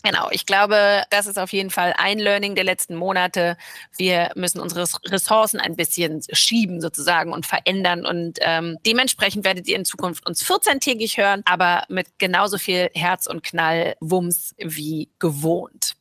Genau, 0.03 0.29
ich 0.33 0.47
glaube, 0.47 1.05
das 1.11 1.27
ist 1.27 1.39
auf 1.39 1.53
jeden 1.53 1.71
Fall 1.71 1.95
ein 1.97 2.19
Learning 2.19 2.55
der 2.55 2.65
letzten 2.65 2.97
Monate. 2.97 3.57
Wir 3.97 4.31
müssen 4.35 4.61
unsere 4.61 4.85
Ressourcen 5.07 5.61
ein 5.61 5.77
bisschen 5.77 6.23
schieben 6.33 6.81
sozusagen 6.81 7.33
und 7.33 7.47
verändern 7.47 8.05
und 8.05 8.39
ähm, 8.41 8.79
dementsprechend 8.85 9.45
werdet 9.45 9.69
ihr 9.69 9.77
in 9.77 9.85
Zukunft 9.85 10.27
uns 10.27 10.45
14-tägig 10.45 11.17
hören, 11.19 11.43
aber 11.45 11.85
mit 11.89 12.19
genauso 12.19 12.59
viel 12.59 12.91
Herz 12.95 13.27
und 13.27 13.43
Knall, 13.43 13.95
Wumms 14.01 14.55
wie 14.59 15.09
gewohnt. 15.21 15.95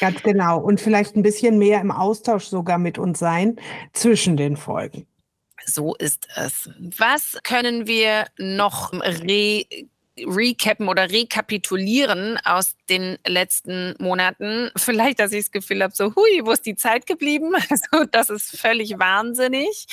Ganz 0.00 0.22
genau. 0.22 0.60
Und 0.60 0.80
vielleicht 0.80 1.16
ein 1.16 1.22
bisschen 1.22 1.58
mehr 1.58 1.80
im 1.80 1.90
Austausch 1.90 2.44
sogar 2.44 2.78
mit 2.78 2.98
uns 2.98 3.18
sein 3.18 3.56
zwischen 3.92 4.36
den 4.36 4.56
Folgen. 4.56 5.06
So 5.66 5.94
ist 5.96 6.28
es. 6.36 6.70
Was 6.78 7.38
können 7.42 7.86
wir 7.86 8.26
noch 8.38 8.92
re 8.92 9.64
recappen 10.16 10.88
oder 10.88 11.10
rekapitulieren 11.10 12.38
aus 12.44 12.76
den 12.88 13.18
letzten 13.26 13.94
Monaten. 13.98 14.70
Vielleicht, 14.76 15.20
dass 15.20 15.32
ich 15.32 15.44
das 15.44 15.52
Gefühl 15.52 15.82
habe, 15.82 15.94
so, 15.94 16.14
hui, 16.14 16.40
wo 16.44 16.52
ist 16.52 16.66
die 16.66 16.76
Zeit 16.76 17.06
geblieben? 17.06 17.52
Also, 17.74 18.04
das 18.10 18.30
ist 18.30 18.56
völlig 18.60 18.98
wahnsinnig. 18.98 19.86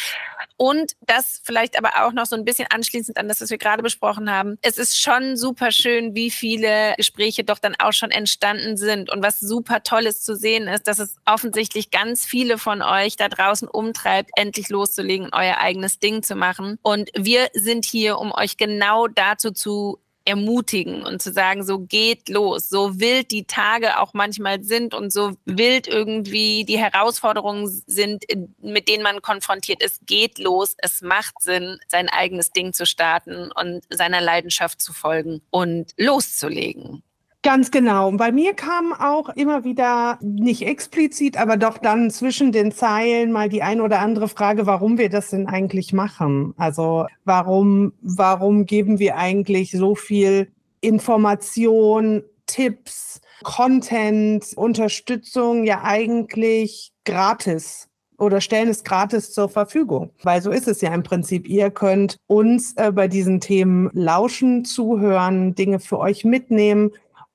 Und 0.58 0.94
das 1.02 1.42
vielleicht 1.44 1.78
aber 1.78 2.06
auch 2.06 2.12
noch 2.12 2.28
so 2.28 2.36
ein 2.36 2.46
bisschen 2.46 2.68
anschließend 2.70 3.18
an 3.18 3.28
das, 3.28 3.42
was 3.42 3.50
wir 3.50 3.58
gerade 3.58 3.82
besprochen 3.82 4.30
haben. 4.30 4.60
Es 4.62 4.78
ist 4.78 5.02
schon 5.02 5.36
super 5.36 5.72
schön, 5.72 6.14
wie 6.14 6.30
viele 6.30 6.94
Gespräche 6.98 7.44
doch 7.44 7.58
dann 7.58 7.76
auch 7.80 7.94
schon 7.94 8.12
entstanden 8.12 8.78
sind. 8.78 9.10
Und 9.10 9.24
was 9.24 9.40
super 9.40 9.82
Tolles 9.82 10.22
zu 10.22 10.36
sehen 10.36 10.68
ist, 10.68 10.88
dass 10.88 11.00
es 11.00 11.16
offensichtlich 11.26 11.90
ganz 11.90 12.26
viele 12.26 12.60
von 12.60 12.84
euch 12.84 13.16
da 13.16 13.30
draußen 13.30 13.68
umtreibt, 13.68 14.30
endlich 14.36 14.70
loszulegen, 14.70 15.30
euer 15.32 15.58
eigenes 15.58 15.98
Ding 15.98 16.22
zu 16.22 16.36
machen. 16.36 16.78
Und 16.84 17.10
wir 17.18 17.48
sind 17.54 17.86
hier, 17.86 18.20
um 18.20 18.32
euch 18.32 18.58
genau 18.58 19.08
dazu 19.08 19.52
zu 19.52 20.00
ermutigen 20.26 21.04
und 21.04 21.22
zu 21.22 21.32
sagen, 21.32 21.64
so 21.64 21.80
geht 21.80 22.30
los, 22.30 22.70
so 22.70 23.00
wild 23.00 23.32
die 23.32 23.46
Tage 23.46 24.00
auch 24.00 24.14
manchmal 24.14 24.64
sind 24.64 24.94
und 24.94 25.12
so 25.12 25.34
wild 25.46 25.88
irgendwie 25.88 26.64
die 26.66 26.78
Herausforderungen 26.78 27.68
sind, 27.68 28.26
mit 28.62 28.88
denen 28.88 29.04
man 29.04 29.22
konfrontiert 29.22 29.84
ist, 29.84 30.06
geht 30.06 30.38
los. 30.38 30.76
Es 30.78 31.02
macht 31.02 31.42
Sinn, 31.42 31.78
sein 31.88 32.10
eigenes 32.10 32.52
Ding 32.52 32.74
zu 32.74 32.86
starten 32.86 33.52
und 33.52 33.84
seiner 33.90 34.22
Leidenschaft 34.22 34.82
zu 34.82 34.94
folgen 34.94 35.42
und 35.50 35.94
loszulegen. 35.98 37.04
Ganz 37.44 37.72
genau. 37.72 38.08
Und 38.08 38.18
bei 38.18 38.32
mir 38.32 38.54
kam 38.54 38.94
auch 38.94 39.30
immer 39.30 39.64
wieder, 39.64 40.20
nicht 40.22 40.62
explizit, 40.62 41.38
aber 41.38 41.58
doch 41.58 41.80
dann 41.80 42.12
zwischen 42.12 42.52
den 42.52 42.72
Zeilen 42.72 43.32
mal 43.32 43.50
die 43.50 43.64
ein 43.64 43.82
oder 43.82 44.00
andere 44.00 44.28
Frage, 44.28 44.68
warum 44.68 45.00
wir 45.00 45.10
das 45.10 45.32
denn 45.32 45.48
eigentlich 45.48 45.92
machen. 45.92 46.54
Also 46.58 47.08
warum, 47.26 47.94
warum 48.02 48.68
geben 48.68 49.00
wir 49.00 49.18
eigentlich 49.18 49.72
so 49.72 49.96
viel 49.96 50.52
Information, 50.82 52.24
Tipps, 52.46 53.22
Content, 53.44 54.46
Unterstützung 54.56 55.64
ja 55.64 55.82
eigentlich 55.84 56.92
gratis 57.06 57.88
oder 58.20 58.40
stellen 58.40 58.70
es 58.70 58.84
gratis 58.84 59.34
zur 59.34 59.50
Verfügung. 59.50 60.12
Weil 60.22 60.44
so 60.44 60.52
ist 60.52 60.68
es 60.68 60.82
ja 60.82 60.94
im 60.94 61.02
Prinzip. 61.02 61.48
Ihr 61.48 61.72
könnt 61.72 62.18
uns 62.28 62.74
äh, 62.78 62.92
bei 62.92 63.08
diesen 63.08 63.40
Themen 63.40 63.90
lauschen, 63.94 64.64
zuhören, 64.64 65.56
Dinge 65.56 65.80
für 65.80 65.98
euch 65.98 66.24
mitnehmen 66.24 66.92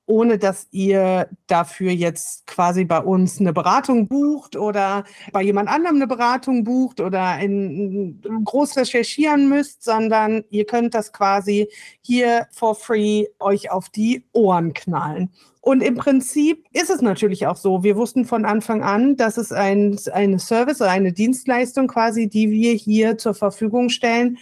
ohne 0.07 0.37
dass 0.39 0.67
ihr 0.71 1.29
dafür 1.47 1.91
jetzt 1.91 2.47
quasi 2.47 2.85
bei 2.85 2.99
uns 2.99 3.39
eine 3.39 3.53
Beratung 3.53 4.07
bucht 4.07 4.55
oder 4.55 5.03
bei 5.33 5.43
jemand 5.43 5.69
anderem 5.69 5.97
eine 5.97 6.07
Beratung 6.07 6.63
bucht 6.63 7.01
oder 7.01 7.37
in, 7.39 8.21
groß 8.45 8.77
recherchieren 8.77 9.49
müsst, 9.49 9.83
sondern 9.83 10.45
ihr 10.49 10.65
könnt 10.65 10.95
das 10.95 11.11
quasi 11.11 11.67
hier 12.01 12.47
for 12.51 12.73
free 12.73 13.25
euch 13.39 13.69
auf 13.69 13.89
die 13.89 14.25
Ohren 14.31 14.73
knallen. 14.73 15.29
Und 15.59 15.83
im 15.83 15.95
Prinzip 15.95 16.65
ist 16.71 16.89
es 16.89 17.01
natürlich 17.01 17.45
auch 17.45 17.57
so. 17.57 17.83
Wir 17.83 17.97
wussten 17.97 18.23
von 18.23 18.45
Anfang 18.45 18.83
an, 18.83 19.17
dass 19.17 19.35
es 19.35 19.51
ein, 19.51 19.99
eine 20.13 20.39
Service 20.39 20.79
oder 20.79 20.91
eine 20.91 21.11
Dienstleistung 21.11 21.87
quasi, 21.87 22.29
die 22.29 22.49
wir 22.49 22.71
hier 22.71 23.17
zur 23.17 23.33
Verfügung 23.33 23.89
stellen, 23.89 24.37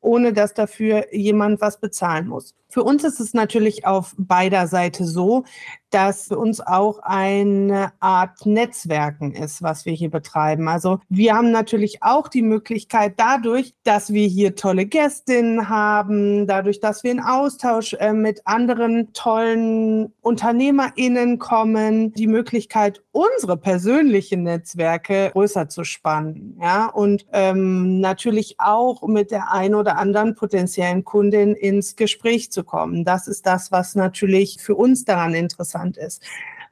ohne 0.00 0.32
dass 0.32 0.54
dafür 0.54 1.14
jemand 1.14 1.60
was 1.60 1.78
bezahlen 1.78 2.28
muss. 2.28 2.54
Für 2.68 2.82
uns 2.82 3.04
ist 3.04 3.20
es 3.20 3.34
natürlich 3.34 3.86
auf 3.86 4.14
beider 4.16 4.66
Seite 4.66 5.04
so, 5.04 5.44
dass 5.90 6.28
für 6.28 6.38
uns 6.38 6.60
auch 6.60 7.00
eine 7.02 7.92
Art 8.00 8.46
Netzwerken 8.46 9.32
ist, 9.32 9.62
was 9.62 9.84
wir 9.84 9.92
hier 9.92 10.10
betreiben. 10.10 10.68
Also 10.68 11.00
wir 11.08 11.34
haben 11.34 11.50
natürlich 11.50 12.02
auch 12.02 12.28
die 12.28 12.42
Möglichkeit 12.42 13.14
dadurch, 13.16 13.74
dass 13.84 14.12
wir 14.12 14.26
hier 14.26 14.54
tolle 14.54 14.86
Gästinnen 14.86 15.68
haben, 15.68 16.46
dadurch, 16.46 16.80
dass 16.80 17.02
wir 17.04 17.10
in 17.10 17.20
Austausch 17.20 17.94
äh, 17.94 18.12
mit 18.12 18.46
anderen 18.46 19.12
tollen 19.12 20.12
UnternehmerInnen 20.22 21.38
kommen, 21.38 22.12
die 22.12 22.26
Möglichkeit, 22.26 23.02
unsere 23.12 23.56
persönlichen 23.56 24.44
Netzwerke 24.44 25.30
größer 25.32 25.68
zu 25.68 25.84
spannen. 25.84 26.58
Ja, 26.60 26.86
und 26.86 27.26
ähm, 27.32 28.00
natürlich 28.00 28.56
auch 28.58 29.06
mit 29.06 29.30
der 29.30 29.52
ein 29.52 29.74
oder 29.74 29.98
anderen 29.98 30.34
potenziellen 30.34 31.04
Kundin 31.04 31.54
ins 31.54 31.96
Gespräch 31.96 32.52
zu 32.52 32.62
kommen. 32.64 33.04
Das 33.04 33.26
ist 33.26 33.46
das, 33.46 33.72
was 33.72 33.94
natürlich 33.94 34.58
für 34.60 34.74
uns 34.74 35.04
daran 35.04 35.34
interessant 35.34 35.79
ist. 35.96 36.22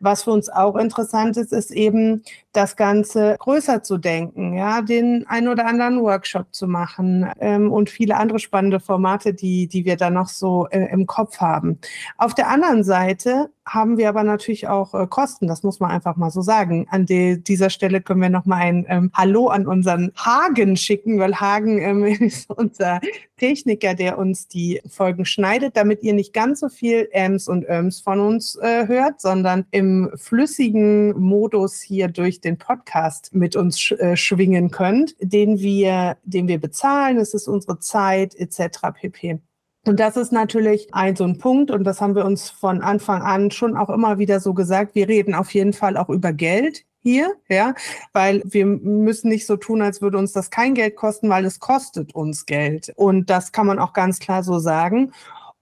Was 0.00 0.22
für 0.22 0.30
uns 0.30 0.48
auch 0.48 0.76
interessant 0.76 1.36
ist, 1.36 1.52
ist 1.52 1.72
eben 1.72 2.22
das 2.52 2.76
Ganze 2.76 3.36
größer 3.38 3.82
zu 3.82 3.98
denken, 3.98 4.54
ja, 4.54 4.80
den 4.80 5.26
ein 5.26 5.48
oder 5.48 5.66
anderen 5.66 6.00
Workshop 6.02 6.54
zu 6.54 6.68
machen 6.68 7.28
ähm, 7.40 7.72
und 7.72 7.90
viele 7.90 8.16
andere 8.16 8.38
spannende 8.38 8.78
Formate, 8.78 9.34
die, 9.34 9.66
die 9.66 9.84
wir 9.84 9.96
da 9.96 10.10
noch 10.10 10.28
so 10.28 10.68
äh, 10.70 10.86
im 10.92 11.06
Kopf 11.06 11.38
haben. 11.38 11.78
Auf 12.16 12.34
der 12.34 12.48
anderen 12.48 12.84
Seite 12.84 13.50
haben 13.68 13.96
wir 13.96 14.08
aber 14.08 14.24
natürlich 14.24 14.66
auch 14.66 14.94
äh, 14.94 15.06
Kosten, 15.06 15.46
das 15.46 15.62
muss 15.62 15.78
man 15.78 15.92
einfach 15.92 16.16
mal 16.16 16.30
so 16.30 16.42
sagen. 16.42 16.88
An 16.90 17.06
die, 17.06 17.42
dieser 17.42 17.70
Stelle 17.70 18.00
können 18.00 18.20
wir 18.20 18.30
nochmal 18.30 18.62
ein 18.62 18.86
ähm, 18.88 19.10
Hallo 19.14 19.46
an 19.46 19.68
unseren 19.68 20.12
Hagen 20.16 20.76
schicken, 20.76 21.20
weil 21.20 21.36
Hagen 21.36 21.78
ähm, 21.78 22.04
ist 22.20 22.50
unser 22.50 23.00
Techniker, 23.36 23.94
der 23.94 24.18
uns 24.18 24.48
die 24.48 24.80
Folgen 24.88 25.24
schneidet, 25.24 25.76
damit 25.76 26.02
ihr 26.02 26.12
nicht 26.12 26.32
ganz 26.32 26.58
so 26.58 26.68
viel 26.68 27.08
Ms 27.12 27.46
und 27.46 27.68
Öms 27.68 28.00
von 28.00 28.18
uns 28.18 28.56
äh, 28.56 28.88
hört, 28.88 29.20
sondern 29.20 29.64
im 29.70 30.10
flüssigen 30.16 31.16
Modus 31.16 31.80
hier 31.80 32.08
durch 32.08 32.40
den 32.40 32.48
den 32.48 32.56
Podcast 32.56 33.34
mit 33.34 33.56
uns 33.56 33.78
sch 33.78 33.92
äh, 33.92 34.16
schwingen 34.16 34.70
könnt, 34.70 35.14
den 35.20 35.58
wir, 35.58 36.16
den 36.24 36.48
wir 36.48 36.58
bezahlen. 36.58 37.18
Es 37.18 37.34
ist 37.34 37.46
unsere 37.46 37.78
Zeit 37.78 38.34
etc. 38.34 38.78
pp. 38.94 39.38
Und 39.86 40.00
das 40.00 40.16
ist 40.16 40.32
natürlich 40.32 40.92
ein 40.92 41.16
so 41.16 41.24
ein 41.24 41.38
Punkt 41.38 41.70
und 41.70 41.84
das 41.84 42.00
haben 42.00 42.14
wir 42.14 42.24
uns 42.24 42.50
von 42.50 42.82
Anfang 42.82 43.22
an 43.22 43.50
schon 43.50 43.76
auch 43.76 43.88
immer 43.88 44.18
wieder 44.18 44.40
so 44.40 44.52
gesagt. 44.52 44.94
Wir 44.94 45.08
reden 45.08 45.34
auf 45.34 45.54
jeden 45.54 45.72
Fall 45.72 45.96
auch 45.96 46.10
über 46.10 46.32
Geld 46.32 46.84
hier, 47.00 47.32
ja, 47.48 47.74
weil 48.12 48.42
wir 48.44 48.66
müssen 48.66 49.28
nicht 49.28 49.46
so 49.46 49.56
tun, 49.56 49.80
als 49.80 50.02
würde 50.02 50.18
uns 50.18 50.32
das 50.32 50.50
kein 50.50 50.74
Geld 50.74 50.96
kosten, 50.96 51.30
weil 51.30 51.44
es 51.44 51.58
kostet 51.60 52.14
uns 52.14 52.44
Geld. 52.44 52.92
Und 52.96 53.30
das 53.30 53.52
kann 53.52 53.66
man 53.66 53.78
auch 53.78 53.92
ganz 53.92 54.18
klar 54.18 54.42
so 54.42 54.58
sagen. 54.58 55.12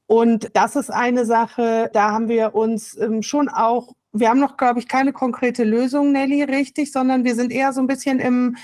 Und 0.06 0.50
das 0.54 0.76
ist 0.76 0.90
eine 0.90 1.24
Sache, 1.26 1.90
da 1.92 2.12
haben 2.12 2.28
wir 2.28 2.54
uns 2.54 2.96
ähm, 2.98 3.22
schon 3.22 3.48
auch 3.48 3.92
wir 4.18 4.30
haben 4.30 4.40
noch, 4.40 4.56
glaube 4.56 4.78
ich, 4.78 4.88
keine 4.88 5.12
konkrete 5.12 5.62
Lösung, 5.64 6.12
Nelly, 6.12 6.42
richtig, 6.44 6.90
sondern 6.90 7.24
wir 7.24 7.34
sind 7.34 7.52
eher 7.52 7.72
so 7.72 7.80
ein 7.80 7.86
bisschen 7.86 8.18
im, 8.18 8.56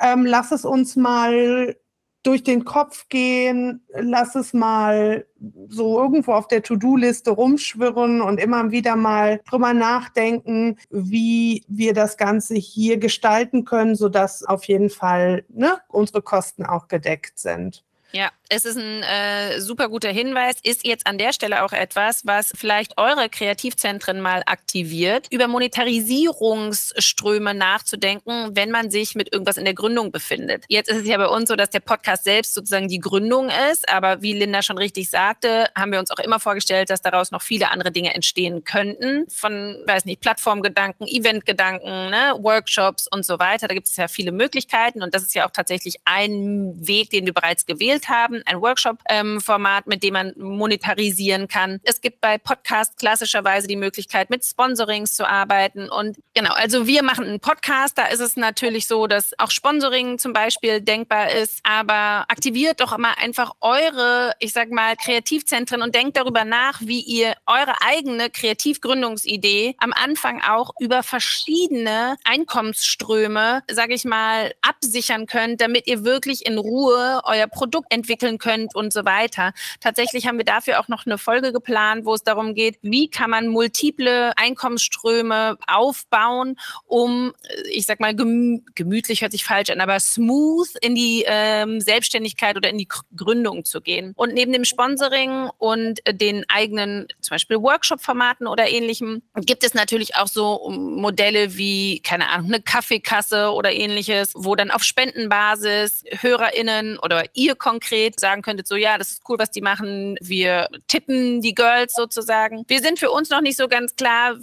ähm, 0.00 0.24
lass 0.24 0.52
es 0.52 0.64
uns 0.64 0.96
mal 0.96 1.76
durch 2.22 2.42
den 2.42 2.64
Kopf 2.64 3.08
gehen, 3.08 3.82
lass 3.94 4.34
es 4.34 4.52
mal 4.52 5.26
so 5.68 5.98
irgendwo 5.98 6.32
auf 6.32 6.48
der 6.48 6.62
To-Do-Liste 6.62 7.30
rumschwirren 7.30 8.20
und 8.20 8.38
immer 8.38 8.70
wieder 8.70 8.96
mal 8.96 9.40
drüber 9.48 9.72
nachdenken, 9.72 10.76
wie 10.90 11.64
wir 11.66 11.94
das 11.94 12.18
Ganze 12.18 12.54
hier 12.56 12.98
gestalten 12.98 13.64
können, 13.64 13.94
sodass 13.94 14.44
auf 14.44 14.64
jeden 14.64 14.90
Fall 14.90 15.44
ne, 15.48 15.78
unsere 15.88 16.20
Kosten 16.20 16.64
auch 16.64 16.88
gedeckt 16.88 17.38
sind. 17.38 17.84
Ja, 18.12 18.30
es 18.48 18.64
ist 18.64 18.76
ein 18.76 19.04
äh, 19.04 19.60
super 19.60 19.88
guter 19.88 20.10
Hinweis, 20.10 20.56
ist 20.64 20.84
jetzt 20.84 21.06
an 21.06 21.18
der 21.18 21.32
Stelle 21.32 21.64
auch 21.64 21.72
etwas, 21.72 22.26
was 22.26 22.52
vielleicht 22.56 22.98
eure 22.98 23.28
Kreativzentren 23.28 24.20
mal 24.20 24.42
aktiviert, 24.46 25.28
über 25.30 25.46
Monetarisierungsströme 25.46 27.54
nachzudenken, 27.54 28.56
wenn 28.56 28.72
man 28.72 28.90
sich 28.90 29.14
mit 29.14 29.32
irgendwas 29.32 29.56
in 29.56 29.64
der 29.64 29.74
Gründung 29.74 30.10
befindet. 30.10 30.64
Jetzt 30.68 30.90
ist 30.90 31.02
es 31.02 31.06
ja 31.06 31.16
bei 31.16 31.28
uns 31.28 31.48
so, 31.48 31.54
dass 31.54 31.70
der 31.70 31.78
Podcast 31.78 32.24
selbst 32.24 32.54
sozusagen 32.54 32.88
die 32.88 32.98
Gründung 32.98 33.50
ist, 33.70 33.88
aber 33.88 34.20
wie 34.20 34.32
Linda 34.32 34.62
schon 34.62 34.78
richtig 34.78 35.10
sagte, 35.10 35.66
haben 35.76 35.92
wir 35.92 36.00
uns 36.00 36.10
auch 36.10 36.18
immer 36.18 36.40
vorgestellt, 36.40 36.90
dass 36.90 37.02
daraus 37.02 37.30
noch 37.30 37.42
viele 37.42 37.70
andere 37.70 37.92
Dinge 37.92 38.14
entstehen 38.14 38.64
könnten, 38.64 39.30
von, 39.30 39.80
weiß 39.86 40.06
nicht, 40.06 40.20
Plattformgedanken, 40.20 41.06
Eventgedanken, 41.06 42.10
ne, 42.10 42.34
Workshops 42.40 43.06
und 43.06 43.24
so 43.24 43.38
weiter. 43.38 43.68
Da 43.68 43.74
gibt 43.74 43.86
es 43.86 43.94
ja 43.94 44.08
viele 44.08 44.32
Möglichkeiten 44.32 45.04
und 45.04 45.14
das 45.14 45.22
ist 45.22 45.36
ja 45.36 45.46
auch 45.46 45.52
tatsächlich 45.52 45.98
ein 46.04 46.74
Weg, 46.76 47.10
den 47.10 47.26
wir 47.26 47.32
bereits 47.32 47.64
gewählt 47.64 47.99
entwickelt 48.00 48.08
haben, 48.08 48.42
ein 48.46 48.60
Workshop-Format, 48.60 49.84
ähm, 49.86 49.88
mit 49.88 50.02
dem 50.02 50.14
man 50.14 50.32
monetarisieren 50.36 51.48
kann. 51.48 51.80
Es 51.84 52.00
gibt 52.00 52.20
bei 52.20 52.38
Podcasts 52.38 52.96
klassischerweise 52.96 53.66
die 53.66 53.76
Möglichkeit, 53.76 54.30
mit 54.30 54.44
Sponsorings 54.44 55.14
zu 55.14 55.28
arbeiten. 55.28 55.88
Und 55.88 56.18
genau, 56.34 56.52
also 56.54 56.86
wir 56.86 57.02
machen 57.02 57.26
einen 57.26 57.40
Podcast, 57.40 57.98
da 57.98 58.06
ist 58.06 58.20
es 58.20 58.36
natürlich 58.36 58.86
so, 58.86 59.06
dass 59.06 59.38
auch 59.38 59.50
Sponsoring 59.50 60.18
zum 60.18 60.32
Beispiel 60.32 60.80
denkbar 60.80 61.30
ist, 61.30 61.60
aber 61.62 62.24
aktiviert 62.28 62.80
doch 62.80 62.96
mal 62.98 63.14
einfach 63.20 63.52
eure, 63.60 64.34
ich 64.38 64.52
sag 64.52 64.70
mal, 64.70 64.96
Kreativzentren 64.96 65.82
und 65.82 65.94
denkt 65.94 66.16
darüber 66.16 66.44
nach, 66.44 66.80
wie 66.80 67.00
ihr 67.00 67.34
eure 67.46 67.74
eigene 67.86 68.30
Kreativgründungsidee 68.30 69.76
am 69.78 69.92
Anfang 69.92 70.42
auch 70.42 70.70
über 70.80 71.02
verschiedene 71.02 72.16
Einkommensströme, 72.24 73.62
sage 73.70 73.94
ich 73.94 74.04
mal, 74.04 74.52
absichern 74.62 75.26
könnt, 75.26 75.60
damit 75.60 75.86
ihr 75.86 76.04
wirklich 76.04 76.46
in 76.46 76.58
Ruhe 76.58 77.20
euer 77.24 77.46
Produkt 77.46 77.89
entwickeln 77.90 78.38
könnt 78.38 78.74
und 78.74 78.92
so 78.92 79.04
weiter. 79.04 79.52
Tatsächlich 79.80 80.26
haben 80.26 80.38
wir 80.38 80.44
dafür 80.44 80.80
auch 80.80 80.88
noch 80.88 81.06
eine 81.06 81.18
Folge 81.18 81.52
geplant, 81.52 82.04
wo 82.06 82.14
es 82.14 82.22
darum 82.22 82.54
geht, 82.54 82.78
wie 82.82 83.10
kann 83.10 83.30
man 83.30 83.48
multiple 83.48 84.32
Einkommensströme 84.36 85.58
aufbauen, 85.66 86.56
um, 86.86 87.32
ich 87.70 87.86
sag 87.86 88.00
mal, 88.00 88.14
gemütlich 88.14 89.22
hört 89.22 89.32
sich 89.32 89.44
falsch 89.44 89.70
an, 89.70 89.80
aber 89.80 89.98
smooth 90.00 90.68
in 90.80 90.94
die 90.94 91.24
ähm, 91.26 91.80
Selbstständigkeit 91.80 92.56
oder 92.56 92.70
in 92.70 92.78
die 92.78 92.88
Gründung 93.16 93.64
zu 93.64 93.80
gehen. 93.80 94.12
Und 94.16 94.34
neben 94.34 94.52
dem 94.52 94.64
Sponsoring 94.64 95.50
und 95.58 96.00
den 96.08 96.44
eigenen, 96.48 97.08
zum 97.20 97.34
Beispiel 97.34 97.60
Workshop-Formaten 97.60 98.46
oder 98.46 98.68
ähnlichem, 98.68 99.22
gibt 99.34 99.64
es 99.64 99.74
natürlich 99.74 100.16
auch 100.16 100.28
so 100.28 100.70
Modelle 100.70 101.56
wie, 101.56 102.00
keine 102.00 102.28
Ahnung, 102.28 102.46
eine 102.46 102.62
Kaffeekasse 102.62 103.50
oder 103.50 103.72
ähnliches, 103.72 104.32
wo 104.34 104.54
dann 104.54 104.70
auf 104.70 104.84
Spendenbasis 104.84 106.04
HörerInnen 106.20 106.98
oder 106.98 107.24
ihr 107.34 107.54
konkret 107.56 107.79
sagen 108.18 108.42
könntet, 108.42 108.66
so 108.66 108.76
ja, 108.76 108.98
das 108.98 109.12
ist 109.12 109.22
cool, 109.28 109.38
was 109.38 109.50
die 109.50 109.60
machen. 109.60 110.16
Wir 110.20 110.68
tippen 110.88 111.40
die 111.40 111.54
Girls 111.54 111.94
sozusagen. 111.94 112.64
Wir 112.68 112.80
sind 112.80 112.98
für 112.98 113.10
uns 113.10 113.30
noch 113.30 113.40
nicht 113.40 113.56
so 113.56 113.68
ganz 113.68 113.96
klar, 113.96 114.36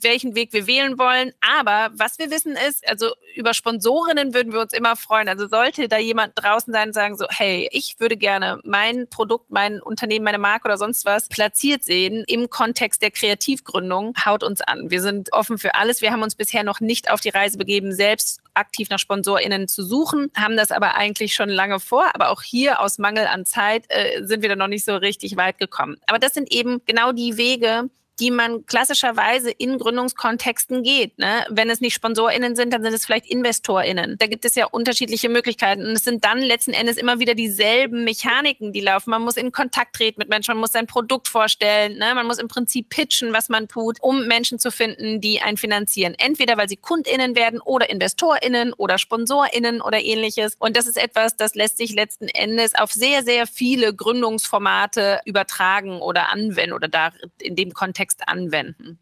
welchen 0.00 0.34
Weg 0.34 0.52
wir 0.52 0.66
wählen 0.66 0.98
wollen. 0.98 1.32
Aber 1.40 1.90
was 1.94 2.18
wir 2.18 2.30
wissen 2.30 2.56
ist, 2.68 2.88
also 2.88 3.12
über 3.34 3.54
Sponsorinnen 3.54 4.34
würden 4.34 4.52
wir 4.52 4.60
uns 4.60 4.72
immer 4.72 4.96
freuen. 4.96 5.28
Also 5.28 5.46
sollte 5.46 5.88
da 5.88 5.98
jemand 5.98 6.32
draußen 6.36 6.72
sein 6.72 6.88
und 6.88 6.94
sagen 6.94 7.16
so, 7.16 7.26
hey, 7.28 7.68
ich 7.72 8.00
würde 8.00 8.16
gerne 8.16 8.60
mein 8.64 9.08
Produkt, 9.08 9.50
mein 9.50 9.80
Unternehmen, 9.80 10.24
meine 10.24 10.38
Marke 10.38 10.66
oder 10.66 10.78
sonst 10.78 11.04
was 11.04 11.28
platziert 11.28 11.84
sehen 11.84 12.24
im 12.26 12.50
Kontext 12.50 13.02
der 13.02 13.10
Kreativgründung, 13.10 14.14
haut 14.24 14.42
uns 14.42 14.60
an. 14.60 14.90
Wir 14.90 15.00
sind 15.00 15.32
offen 15.32 15.58
für 15.58 15.74
alles. 15.74 16.02
Wir 16.02 16.12
haben 16.12 16.22
uns 16.22 16.34
bisher 16.34 16.64
noch 16.64 16.80
nicht 16.80 17.10
auf 17.10 17.20
die 17.20 17.28
Reise 17.28 17.58
begeben, 17.58 17.92
selbst 17.92 18.40
aktiv 18.54 18.88
nach 18.90 18.98
SponsorInnen 18.98 19.68
zu 19.68 19.82
suchen, 19.82 20.30
haben 20.36 20.56
das 20.56 20.70
aber 20.70 20.94
eigentlich 20.94 21.34
schon 21.34 21.48
lange 21.48 21.80
vor. 21.80 22.06
Aber 22.14 22.30
auch 22.30 22.42
hier 22.42 22.80
aus 22.80 22.98
Mangel 22.98 23.26
an 23.26 23.44
Zeit 23.44 23.84
äh, 23.88 24.24
sind 24.24 24.42
wir 24.42 24.48
da 24.48 24.56
noch 24.56 24.68
nicht 24.68 24.84
so 24.84 24.96
richtig 24.96 25.36
weit 25.36 25.58
gekommen. 25.58 25.96
Aber 26.06 26.18
das 26.18 26.34
sind 26.34 26.52
eben 26.52 26.82
genau 26.86 27.12
die 27.12 27.36
Wege, 27.36 27.90
die 28.20 28.30
man 28.30 28.66
klassischerweise 28.66 29.50
in 29.50 29.78
Gründungskontexten 29.78 30.82
geht. 30.82 31.18
Ne? 31.18 31.46
Wenn 31.50 31.70
es 31.70 31.80
nicht 31.80 31.94
SponsorInnen 31.94 32.56
sind, 32.56 32.72
dann 32.72 32.82
sind 32.82 32.92
es 32.92 33.06
vielleicht 33.06 33.26
InvestorInnen. 33.26 34.16
Da 34.18 34.26
gibt 34.26 34.44
es 34.44 34.54
ja 34.54 34.66
unterschiedliche 34.66 35.28
Möglichkeiten. 35.28 35.86
Und 35.86 35.92
es 35.92 36.04
sind 36.04 36.24
dann 36.24 36.40
letzten 36.40 36.72
Endes 36.72 36.96
immer 36.96 37.20
wieder 37.20 37.34
dieselben 37.34 38.04
Mechaniken, 38.04 38.72
die 38.72 38.80
laufen. 38.80 39.10
Man 39.10 39.22
muss 39.22 39.36
in 39.36 39.52
Kontakt 39.52 39.96
treten 39.96 40.18
mit 40.18 40.28
Menschen, 40.28 40.54
man 40.54 40.60
muss 40.60 40.72
sein 40.72 40.86
Produkt 40.86 41.28
vorstellen, 41.28 41.98
ne? 41.98 42.14
man 42.14 42.26
muss 42.26 42.38
im 42.38 42.48
Prinzip 42.48 42.88
pitchen, 42.88 43.32
was 43.32 43.48
man 43.48 43.68
tut, 43.68 43.98
um 44.00 44.26
Menschen 44.26 44.58
zu 44.58 44.70
finden, 44.70 45.20
die 45.20 45.40
einen 45.40 45.56
finanzieren. 45.56 46.14
Entweder 46.18 46.56
weil 46.56 46.68
sie 46.68 46.76
KundInnen 46.76 47.36
werden 47.36 47.60
oder 47.60 47.88
InvestorInnen 47.88 48.72
oder 48.72 48.98
SponsorInnen 48.98 49.80
oder 49.80 50.00
ähnliches. 50.00 50.56
Und 50.58 50.76
das 50.76 50.86
ist 50.86 50.96
etwas, 50.96 51.36
das 51.36 51.54
lässt 51.54 51.78
sich 51.78 51.94
letzten 51.94 52.28
Endes 52.28 52.74
auf 52.74 52.90
sehr, 52.92 53.22
sehr 53.22 53.46
viele 53.46 53.94
Gründungsformate 53.94 55.20
übertragen 55.24 56.00
oder 56.00 56.30
anwenden 56.30 56.72
oder 56.72 56.88
da 56.88 57.12
in 57.40 57.54
dem 57.54 57.72
Kontext 57.72 58.07
Kontext 58.08 58.28
anwenden. 58.28 58.98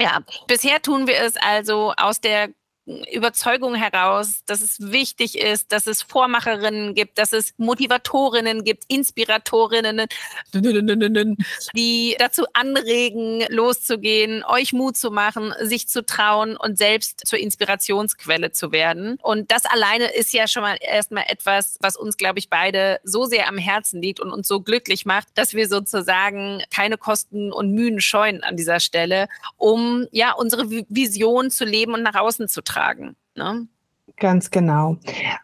Ja, 0.00 0.20
bisher 0.48 0.82
tun 0.82 1.06
wir 1.06 1.20
es 1.20 1.36
also 1.36 1.92
aus 1.96 2.20
der 2.20 2.48
Überzeugung 2.86 3.74
heraus, 3.74 4.42
dass 4.44 4.60
es 4.60 4.76
wichtig 4.78 5.38
ist, 5.38 5.72
dass 5.72 5.86
es 5.86 6.02
Vormacherinnen 6.02 6.94
gibt, 6.94 7.16
dass 7.16 7.32
es 7.32 7.54
Motivatorinnen 7.56 8.62
gibt, 8.62 8.84
Inspiratorinnen, 8.88 10.02
die 11.74 12.14
dazu 12.18 12.44
anregen, 12.52 13.42
loszugehen, 13.48 14.44
euch 14.44 14.74
Mut 14.74 14.98
zu 14.98 15.10
machen, 15.10 15.54
sich 15.62 15.88
zu 15.88 16.04
trauen 16.04 16.58
und 16.58 16.76
selbst 16.76 17.26
zur 17.26 17.38
Inspirationsquelle 17.38 18.52
zu 18.52 18.70
werden. 18.70 19.18
Und 19.22 19.50
das 19.50 19.64
alleine 19.64 20.12
ist 20.12 20.34
ja 20.34 20.46
schon 20.46 20.62
mal 20.62 20.76
erstmal 20.78 21.24
etwas, 21.28 21.78
was 21.80 21.96
uns, 21.96 22.18
glaube 22.18 22.38
ich, 22.38 22.50
beide 22.50 23.00
so 23.02 23.24
sehr 23.24 23.48
am 23.48 23.56
Herzen 23.56 24.02
liegt 24.02 24.20
und 24.20 24.30
uns 24.30 24.46
so 24.46 24.60
glücklich 24.60 25.06
macht, 25.06 25.28
dass 25.36 25.54
wir 25.54 25.68
sozusagen 25.68 26.62
keine 26.70 26.98
Kosten 26.98 27.50
und 27.50 27.72
Mühen 27.72 28.02
scheuen 28.02 28.44
an 28.44 28.58
dieser 28.58 28.78
Stelle, 28.80 29.28
um 29.56 30.06
ja 30.10 30.32
unsere 30.32 30.68
Vision 30.68 31.50
zu 31.50 31.64
leben 31.64 31.94
und 31.94 32.02
nach 32.02 32.14
außen 32.14 32.46
zu 32.46 32.60
tragen 32.60 32.73
beitragen. 32.74 33.16
Ne? 33.34 33.68
Ganz 34.16 34.50
genau. 34.50 34.96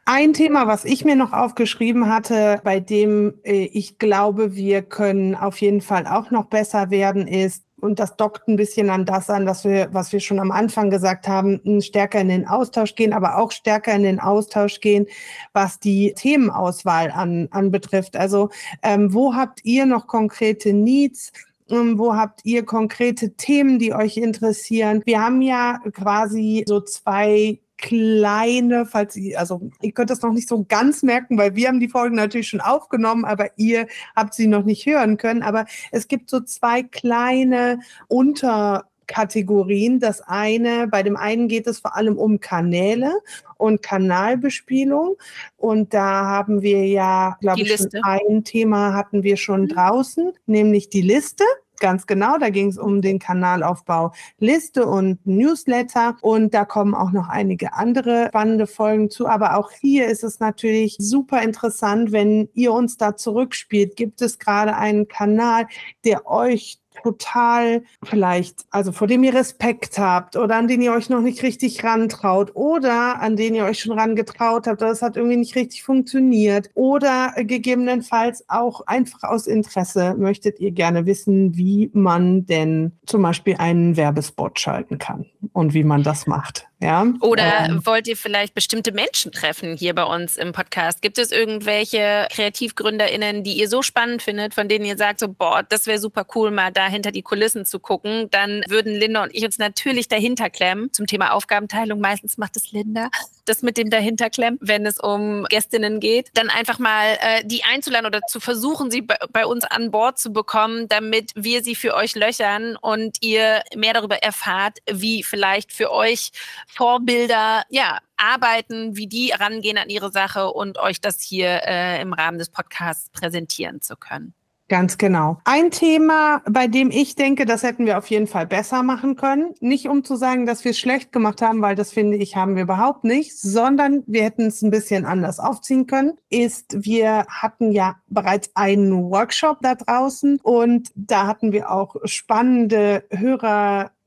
Ein 0.04 0.32
Thema, 0.32 0.66
was 0.66 0.84
ich 0.84 1.04
mir 1.04 1.16
noch 1.16 1.32
aufgeschrieben 1.32 2.08
hatte, 2.08 2.60
bei 2.62 2.78
dem 2.78 3.34
äh, 3.42 3.64
ich 3.72 3.98
glaube, 3.98 4.54
wir 4.54 4.82
können 4.82 5.34
auf 5.34 5.60
jeden 5.60 5.80
Fall 5.80 6.06
auch 6.06 6.30
noch 6.30 6.44
besser 6.44 6.90
werden, 6.90 7.26
ist, 7.26 7.64
und 7.80 7.98
das 7.98 8.16
dockt 8.16 8.46
ein 8.46 8.56
bisschen 8.56 8.90
an 8.90 9.06
das 9.06 9.30
an, 9.30 9.46
dass 9.46 9.64
wir, 9.64 9.88
was 9.92 10.12
wir 10.12 10.20
schon 10.20 10.38
am 10.38 10.50
Anfang 10.50 10.90
gesagt 10.90 11.26
haben, 11.26 11.60
stärker 11.80 12.20
in 12.20 12.28
den 12.28 12.46
Austausch 12.46 12.94
gehen, 12.94 13.14
aber 13.14 13.38
auch 13.38 13.52
stärker 13.52 13.94
in 13.94 14.02
den 14.02 14.20
Austausch 14.20 14.80
gehen, 14.80 15.06
was 15.54 15.80
die 15.80 16.12
Themenauswahl 16.14 17.10
an, 17.10 17.48
anbetrifft. 17.50 18.16
Also 18.16 18.50
ähm, 18.82 19.14
wo 19.14 19.34
habt 19.34 19.64
ihr 19.64 19.86
noch 19.86 20.06
konkrete 20.06 20.74
Needs? 20.74 21.32
Ähm, 21.70 21.98
wo 21.98 22.14
habt 22.14 22.40
ihr 22.44 22.64
konkrete 22.64 23.36
Themen, 23.36 23.78
die 23.78 23.94
euch 23.94 24.16
interessieren? 24.16 25.02
Wir 25.04 25.22
haben 25.22 25.40
ja 25.40 25.78
quasi 25.92 26.64
so 26.66 26.80
zwei 26.80 27.60
kleine, 27.80 28.84
falls 28.86 29.16
ihr, 29.16 29.38
also 29.38 29.70
ihr 29.80 29.92
könnt 29.92 30.10
das 30.10 30.20
noch 30.20 30.32
nicht 30.32 30.48
so 30.48 30.64
ganz 30.68 31.02
merken, 31.02 31.38
weil 31.38 31.54
wir 31.54 31.68
haben 31.68 31.80
die 31.80 31.88
Folgen 31.88 32.16
natürlich 32.16 32.48
schon 32.48 32.60
aufgenommen, 32.60 33.24
aber 33.24 33.48
ihr 33.56 33.86
habt 34.14 34.34
sie 34.34 34.46
noch 34.46 34.64
nicht 34.64 34.84
hören 34.84 35.16
können. 35.16 35.42
Aber 35.42 35.64
es 35.90 36.06
gibt 36.06 36.28
so 36.30 36.40
zwei 36.40 36.82
kleine 36.82 37.80
Unter 38.08 38.89
Kategorien. 39.10 39.98
Das 39.98 40.20
eine, 40.20 40.86
bei 40.86 41.02
dem 41.02 41.16
einen 41.16 41.48
geht 41.48 41.66
es 41.66 41.80
vor 41.80 41.96
allem 41.96 42.16
um 42.16 42.38
Kanäle 42.38 43.12
und 43.56 43.82
Kanalbespielung. 43.82 45.16
Und 45.56 45.92
da 45.92 46.26
haben 46.26 46.62
wir 46.62 46.86
ja, 46.86 47.36
glaube 47.40 47.62
ich, 47.62 47.76
schon 47.76 47.90
ein 48.04 48.44
Thema 48.44 48.94
hatten 48.94 49.24
wir 49.24 49.36
schon 49.36 49.62
mhm. 49.62 49.68
draußen, 49.68 50.32
nämlich 50.46 50.90
die 50.90 51.02
Liste. 51.02 51.44
Ganz 51.80 52.06
genau, 52.06 52.36
da 52.36 52.50
ging 52.50 52.68
es 52.68 52.76
um 52.76 53.00
den 53.00 53.18
Kanalaufbau 53.18 54.12
Liste 54.38 54.86
und 54.86 55.26
Newsletter 55.26 56.14
und 56.20 56.52
da 56.52 56.66
kommen 56.66 56.94
auch 56.94 57.10
noch 57.10 57.28
einige 57.28 57.72
andere 57.72 58.26
spannende 58.28 58.66
Folgen 58.66 59.08
zu. 59.08 59.26
Aber 59.26 59.56
auch 59.56 59.72
hier 59.72 60.06
ist 60.06 60.22
es 60.22 60.40
natürlich 60.40 60.96
super 60.98 61.42
interessant, 61.42 62.12
wenn 62.12 62.50
ihr 62.52 62.74
uns 62.74 62.98
da 62.98 63.16
zurückspielt. 63.16 63.96
Gibt 63.96 64.20
es 64.20 64.38
gerade 64.38 64.76
einen 64.76 65.08
Kanal, 65.08 65.68
der 66.04 66.26
euch 66.26 66.79
total 67.02 67.82
vielleicht, 68.02 68.64
also 68.70 68.92
vor 68.92 69.06
dem 69.06 69.22
ihr 69.24 69.34
Respekt 69.34 69.98
habt 69.98 70.36
oder 70.36 70.56
an 70.56 70.68
den 70.68 70.82
ihr 70.82 70.92
euch 70.92 71.08
noch 71.08 71.20
nicht 71.20 71.42
richtig 71.42 71.82
rantraut 71.84 72.54
oder 72.54 73.20
an 73.20 73.36
den 73.36 73.54
ihr 73.54 73.64
euch 73.64 73.80
schon 73.80 73.98
rangetraut 73.98 74.66
habt, 74.66 74.82
es 74.82 75.02
hat 75.02 75.16
irgendwie 75.16 75.36
nicht 75.36 75.56
richtig 75.56 75.82
funktioniert 75.82 76.70
oder 76.74 77.32
gegebenenfalls 77.36 78.44
auch 78.48 78.86
einfach 78.86 79.22
aus 79.22 79.46
Interesse 79.46 80.14
möchtet 80.18 80.60
ihr 80.60 80.72
gerne 80.72 81.06
wissen, 81.06 81.56
wie 81.56 81.90
man 81.92 82.46
denn 82.46 82.92
zum 83.06 83.22
Beispiel 83.22 83.56
einen 83.58 83.96
Werbespot 83.96 84.58
schalten 84.58 84.98
kann 84.98 85.26
und 85.52 85.74
wie 85.74 85.84
man 85.84 86.02
das 86.02 86.26
macht. 86.26 86.69
Ja? 86.80 87.06
Oder 87.20 87.66
ähm, 87.66 87.84
wollt 87.84 88.08
ihr 88.08 88.16
vielleicht 88.16 88.54
bestimmte 88.54 88.92
Menschen 88.92 89.32
treffen 89.32 89.76
hier 89.76 89.94
bei 89.94 90.04
uns 90.04 90.38
im 90.38 90.52
Podcast? 90.52 91.02
Gibt 91.02 91.18
es 91.18 91.30
irgendwelche 91.30 92.26
KreativgründerInnen, 92.32 93.44
die 93.44 93.52
ihr 93.52 93.68
so 93.68 93.82
spannend 93.82 94.22
findet, 94.22 94.54
von 94.54 94.66
denen 94.66 94.86
ihr 94.86 94.96
sagt, 94.96 95.20
so, 95.20 95.28
boah, 95.28 95.62
das 95.62 95.86
wäre 95.86 95.98
super 95.98 96.24
cool, 96.34 96.50
mal 96.50 96.72
da 96.72 96.88
hinter 96.88 97.12
die 97.12 97.20
Kulissen 97.20 97.66
zu 97.66 97.80
gucken? 97.80 98.28
Dann 98.30 98.64
würden 98.66 98.94
Linda 98.94 99.22
und 99.22 99.34
ich 99.34 99.44
uns 99.44 99.58
natürlich 99.58 100.08
dahinter 100.08 100.48
klemmen. 100.48 100.90
Zum 100.92 101.06
Thema 101.06 101.32
Aufgabenteilung, 101.32 102.00
meistens 102.00 102.38
macht 102.38 102.56
es 102.56 102.72
Linda, 102.72 103.10
das 103.44 103.60
mit 103.60 103.76
dem 103.76 103.90
dahinterklemmen, 103.90 104.58
wenn 104.62 104.86
es 104.86 104.98
um 104.98 105.44
Gästinnen 105.50 106.00
geht. 106.00 106.30
Dann 106.32 106.48
einfach 106.48 106.78
mal 106.78 107.18
äh, 107.20 107.44
die 107.44 107.62
einzuladen 107.64 108.06
oder 108.06 108.22
zu 108.22 108.40
versuchen, 108.40 108.90
sie 108.90 109.02
bei, 109.02 109.18
bei 109.30 109.44
uns 109.44 109.64
an 109.64 109.90
Bord 109.90 110.18
zu 110.18 110.32
bekommen, 110.32 110.88
damit 110.88 111.32
wir 111.34 111.62
sie 111.62 111.74
für 111.74 111.94
euch 111.94 112.14
löchern 112.14 112.76
und 112.80 113.18
ihr 113.20 113.62
mehr 113.76 113.92
darüber 113.92 114.16
erfahrt, 114.16 114.78
wie 114.90 115.22
vielleicht 115.22 115.72
für 115.74 115.90
euch 115.92 116.30
Vorbilder, 116.74 117.64
ja, 117.68 117.98
arbeiten, 118.16 118.96
wie 118.96 119.06
die 119.06 119.32
rangehen 119.32 119.78
an 119.78 119.88
ihre 119.88 120.10
Sache 120.10 120.50
und 120.50 120.78
euch 120.78 121.00
das 121.00 121.20
hier 121.20 121.62
äh, 121.66 122.00
im 122.00 122.12
Rahmen 122.12 122.38
des 122.38 122.50
Podcasts 122.50 123.10
präsentieren 123.10 123.80
zu 123.80 123.96
können. 123.96 124.34
Ganz 124.70 124.98
genau. 124.98 125.38
Ein 125.42 125.72
Thema, 125.72 126.42
bei 126.48 126.68
dem 126.68 126.92
ich 126.92 127.16
denke, 127.16 127.44
das 127.44 127.64
hätten 127.64 127.86
wir 127.86 127.98
auf 127.98 128.06
jeden 128.06 128.28
Fall 128.28 128.46
besser 128.46 128.84
machen 128.84 129.16
können. 129.16 129.52
Nicht 129.58 129.88
um 129.88 130.04
zu 130.04 130.14
sagen, 130.14 130.46
dass 130.46 130.62
wir 130.62 130.70
es 130.70 130.78
schlecht 130.78 131.10
gemacht 131.10 131.42
haben, 131.42 131.60
weil 131.60 131.74
das 131.74 131.90
finde 131.90 132.18
ich, 132.18 132.36
haben 132.36 132.54
wir 132.54 132.62
überhaupt 132.62 133.02
nicht, 133.02 133.36
sondern 133.36 134.04
wir 134.06 134.22
hätten 134.22 134.46
es 134.46 134.62
ein 134.62 134.70
bisschen 134.70 135.06
anders 135.06 135.40
aufziehen 135.40 135.88
können, 135.88 136.12
ist, 136.28 136.84
wir 136.84 137.26
hatten 137.28 137.72
ja 137.72 137.96
bereits 138.06 138.50
einen 138.54 139.10
Workshop 139.10 139.58
da 139.60 139.74
draußen 139.74 140.38
und 140.40 140.92
da 140.94 141.26
hatten 141.26 141.50
wir 141.50 141.72
auch 141.72 141.96
spannende 142.04 143.02